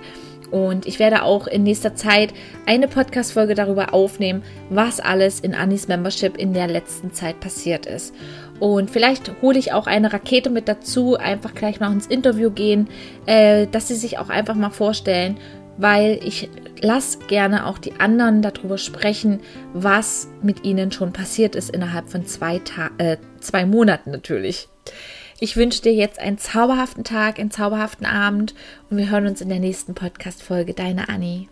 Und 0.51 0.87
ich 0.87 0.99
werde 0.99 1.23
auch 1.23 1.47
in 1.47 1.63
nächster 1.63 1.95
Zeit 1.95 2.33
eine 2.67 2.87
Podcast-Folge 2.87 3.55
darüber 3.55 3.95
aufnehmen, 3.95 4.43
was 4.71 5.01
alles 5.01 5.41
in 5.41 5.55
Anis 5.55 5.89
Membership 5.89 6.37
in 6.37 6.53
der 6.53 6.67
letzten 6.67 7.13
Zeit 7.13 7.41
passiert 7.41 7.87
ist. 7.87 8.15
Und 8.61 8.91
vielleicht 8.91 9.33
hole 9.43 9.59
ich 9.59 9.73
auch 9.73 9.87
eine 9.87 10.13
Rakete 10.13 10.51
mit 10.51 10.69
dazu, 10.69 11.17
einfach 11.17 11.55
gleich 11.55 11.81
mal 11.81 11.93
ins 11.93 12.07
Interview 12.07 12.51
gehen, 12.51 12.89
äh, 13.27 13.67
dass 13.67 13.89
sie 13.89 13.97
sich 13.97 14.19
auch 14.19 14.29
einfach 14.29 14.55
mal 14.55 14.71
vorstellen, 14.71 15.39
weil 15.77 16.21
ich 16.25 16.49
lasse 16.81 17.19
gerne 17.27 17.67
auch 17.67 17.79
die 17.79 17.99
anderen 17.99 18.43
darüber 18.43 18.79
sprechen, 18.79 19.41
was 19.73 20.29
mit 20.43 20.65
ihnen 20.65 20.93
schon 20.93 21.13
passiert 21.13 21.57
ist 21.57 21.71
innerhalb 21.71 22.09
von 22.09 22.27
zwei, 22.27 22.61
Ta 22.61 22.91
äh, 22.99 23.17
zwei 23.41 23.67
Monaten 23.67 24.11
natürlich. 24.11 24.69
Ich 25.41 25.57
wünsche 25.57 25.83
dir 25.83 25.93
jetzt 25.93 26.21
einen 26.21 26.39
zauberhaften 26.39 27.03
Tag, 27.03 27.41
einen 27.41 27.51
zauberhaften 27.51 28.07
Abend 28.07 28.55
und 28.89 28.99
wir 28.99 29.11
hören 29.11 29.27
uns 29.27 29.41
in 29.41 29.49
der 29.49 29.59
nächsten 29.59 29.95
Podcast-Folge. 29.95 30.75
Deine 30.75 31.09
Annie. 31.09 31.49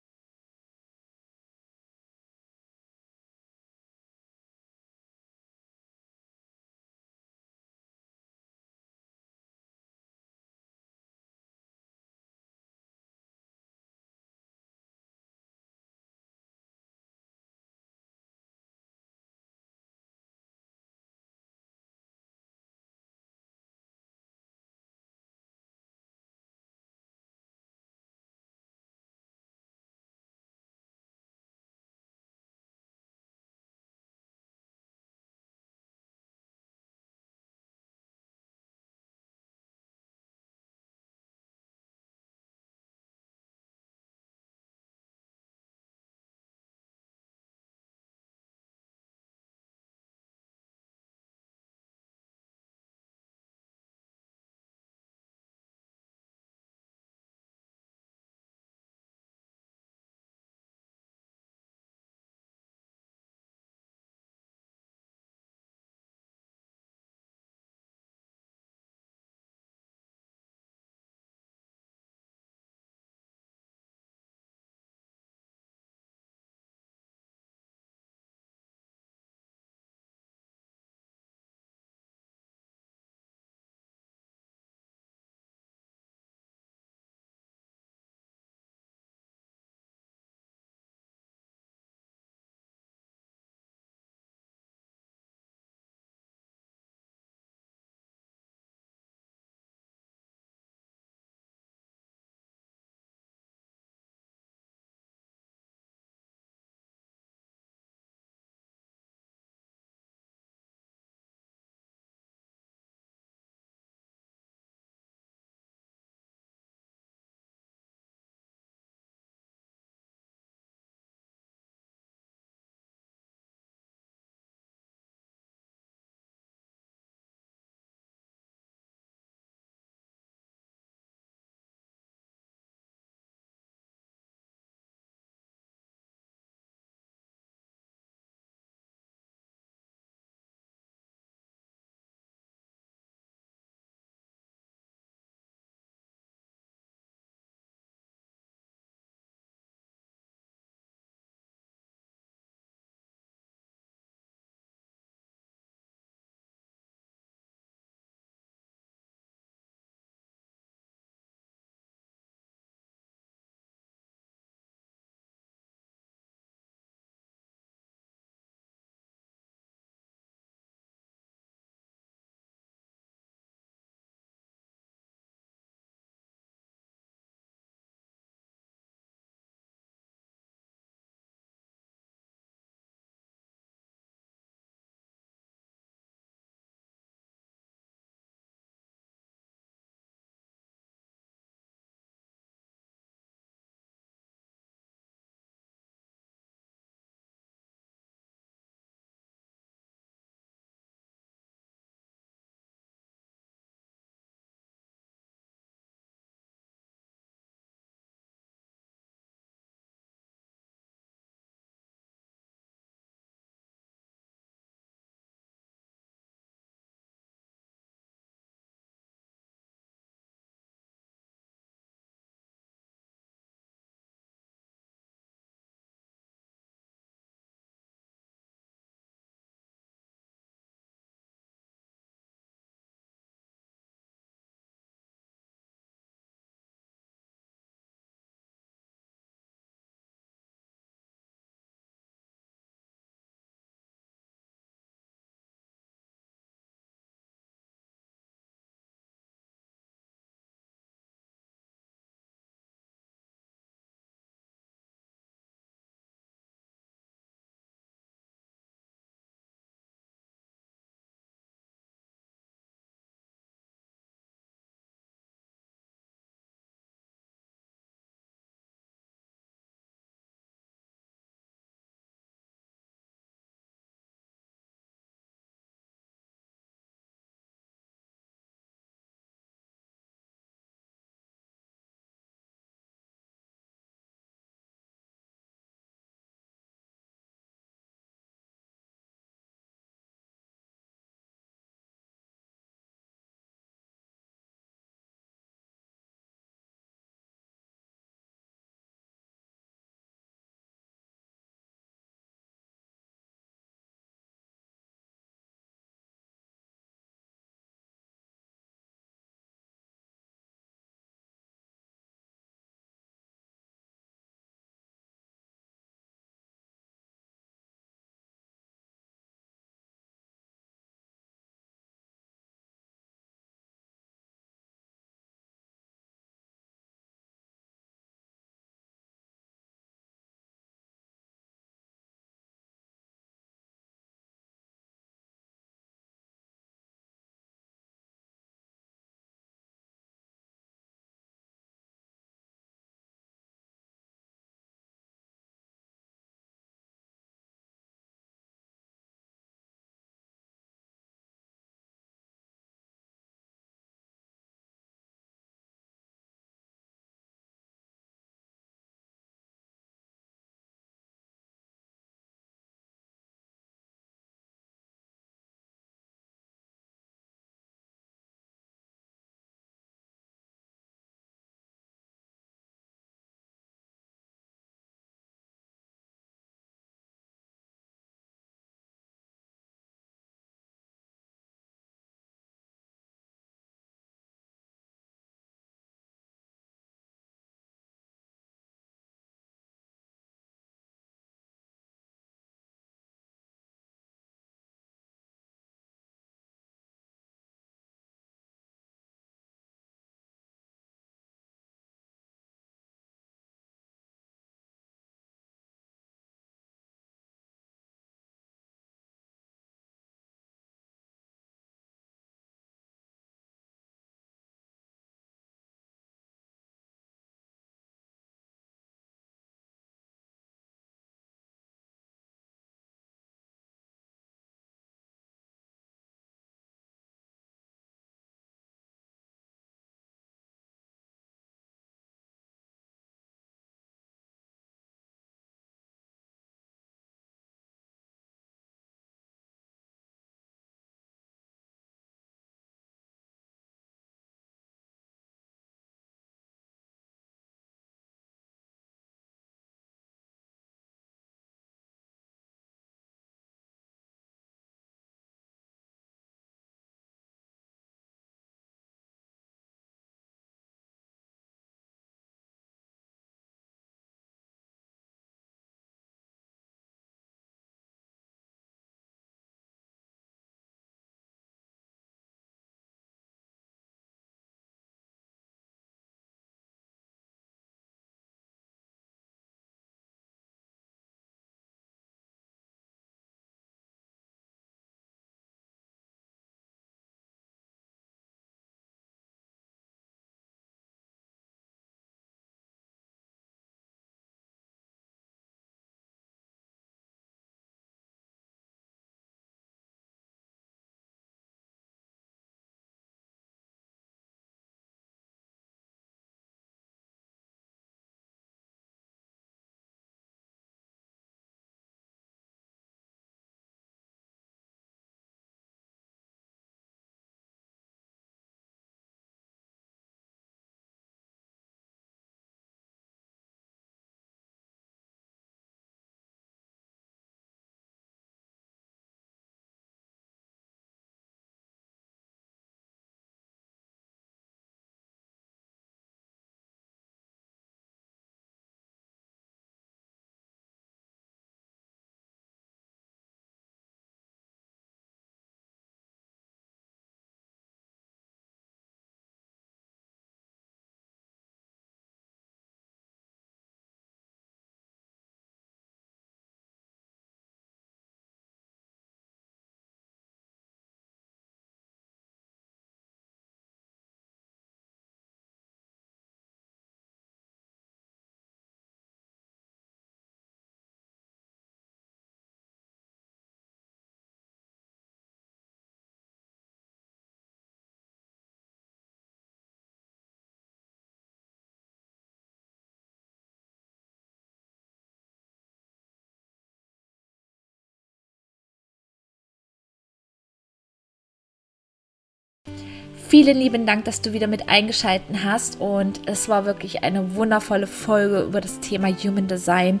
Vielen 593.16 593.58
lieben 593.58 593.86
Dank, 593.86 594.04
dass 594.04 594.20
du 594.20 594.32
wieder 594.32 594.46
mit 594.46 594.68
eingeschalten 594.68 595.44
hast 595.44 595.80
und 595.80 596.20
es 596.26 596.48
war 596.48 596.66
wirklich 596.66 597.02
eine 597.02 597.34
wundervolle 597.34 597.86
Folge 597.86 598.42
über 598.42 598.60
das 598.60 598.80
Thema 598.80 599.08
Human 599.08 599.46
Design. 599.46 600.00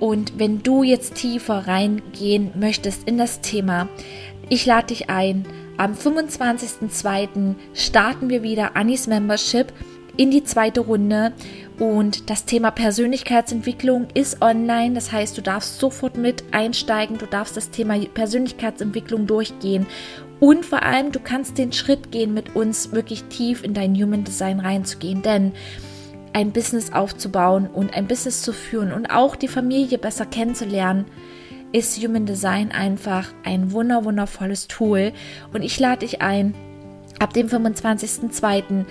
Und 0.00 0.38
wenn 0.38 0.62
du 0.62 0.82
jetzt 0.82 1.14
tiefer 1.14 1.66
reingehen 1.66 2.52
möchtest 2.58 3.08
in 3.08 3.18
das 3.18 3.40
Thema, 3.40 3.88
ich 4.48 4.66
lade 4.66 4.88
dich 4.88 5.08
ein. 5.10 5.46
Am 5.76 5.94
25.02. 5.94 7.54
starten 7.74 8.30
wir 8.30 8.42
wieder 8.42 8.76
Anis 8.76 9.06
Membership 9.06 9.72
in 10.16 10.30
die 10.30 10.44
zweite 10.44 10.80
Runde 10.80 11.32
und 11.78 12.28
das 12.30 12.44
Thema 12.44 12.70
Persönlichkeitsentwicklung 12.70 14.08
ist 14.14 14.42
online. 14.42 14.94
Das 14.94 15.12
heißt, 15.12 15.36
du 15.38 15.42
darfst 15.42 15.78
sofort 15.78 16.16
mit 16.16 16.44
einsteigen, 16.52 17.18
du 17.18 17.26
darfst 17.26 17.56
das 17.56 17.70
Thema 17.70 17.98
Persönlichkeitsentwicklung 17.98 19.26
durchgehen 19.26 19.86
und 20.40 20.64
vor 20.64 20.82
allem, 20.82 21.10
du 21.10 21.18
kannst 21.18 21.58
den 21.58 21.72
Schritt 21.72 22.12
gehen, 22.12 22.32
mit 22.32 22.54
uns 22.54 22.92
wirklich 22.92 23.24
tief 23.24 23.64
in 23.64 23.74
dein 23.74 23.94
Human 23.94 24.24
Design 24.24 24.60
reinzugehen. 24.60 25.22
Denn 25.22 25.52
ein 26.32 26.52
Business 26.52 26.92
aufzubauen 26.92 27.66
und 27.66 27.94
ein 27.94 28.06
Business 28.06 28.42
zu 28.42 28.52
führen 28.52 28.92
und 28.92 29.06
auch 29.06 29.34
die 29.34 29.48
Familie 29.48 29.98
besser 29.98 30.26
kennenzulernen, 30.26 31.06
ist 31.72 32.02
Human 32.02 32.24
Design 32.24 32.70
einfach 32.70 33.28
ein 33.44 33.72
wunder 33.72 34.04
wundervolles 34.04 34.68
Tool. 34.68 35.12
Und 35.52 35.62
ich 35.62 35.78
lade 35.80 36.00
dich 36.00 36.22
ein, 36.22 36.54
ab 37.18 37.32
dem 37.32 37.48
25.02. 37.48 38.84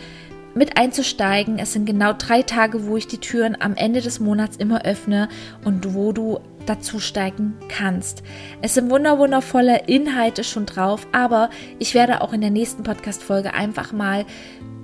mit 0.57 0.77
einzusteigen. 0.77 1.59
Es 1.59 1.73
sind 1.73 1.85
genau 1.85 2.13
drei 2.13 2.41
Tage, 2.41 2.85
wo 2.85 2.97
ich 2.97 3.07
die 3.07 3.19
Türen 3.19 3.55
am 3.59 3.75
Ende 3.75 4.01
des 4.01 4.19
Monats 4.19 4.57
immer 4.57 4.83
öffne 4.83 5.29
und 5.63 5.93
wo 5.93 6.11
du 6.11 6.39
dazu 6.65 6.99
steigen 6.99 7.53
kannst. 7.69 8.23
Es 8.61 8.73
sind 8.73 8.89
wunderwundervolle 8.89 9.83
Inhalte 9.87 10.43
schon 10.43 10.65
drauf, 10.65 11.07
aber 11.11 11.49
ich 11.79 11.93
werde 11.93 12.21
auch 12.21 12.33
in 12.33 12.41
der 12.41 12.49
nächsten 12.49 12.83
Podcast-Folge 12.83 13.53
einfach 13.53 13.93
mal 13.93 14.25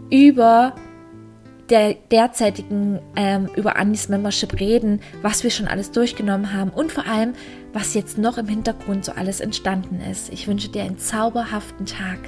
über 0.09 0.75
der 1.69 1.93
derzeitigen 1.93 2.99
ähm, 3.15 3.49
über 3.55 3.77
Anis 3.77 4.09
Membership 4.09 4.59
reden, 4.59 5.01
was 5.21 5.43
wir 5.43 5.49
schon 5.51 5.67
alles 5.67 5.91
durchgenommen 5.91 6.53
haben 6.53 6.69
und 6.69 6.91
vor 6.91 7.07
allem, 7.07 7.33
was 7.71 7.93
jetzt 7.93 8.17
noch 8.17 8.37
im 8.37 8.47
Hintergrund 8.47 9.05
so 9.05 9.13
alles 9.13 9.39
entstanden 9.39 10.01
ist. 10.01 10.31
Ich 10.31 10.47
wünsche 10.47 10.69
dir 10.69 10.83
einen 10.83 10.97
zauberhaften 10.97 11.85
Tag. 11.85 12.19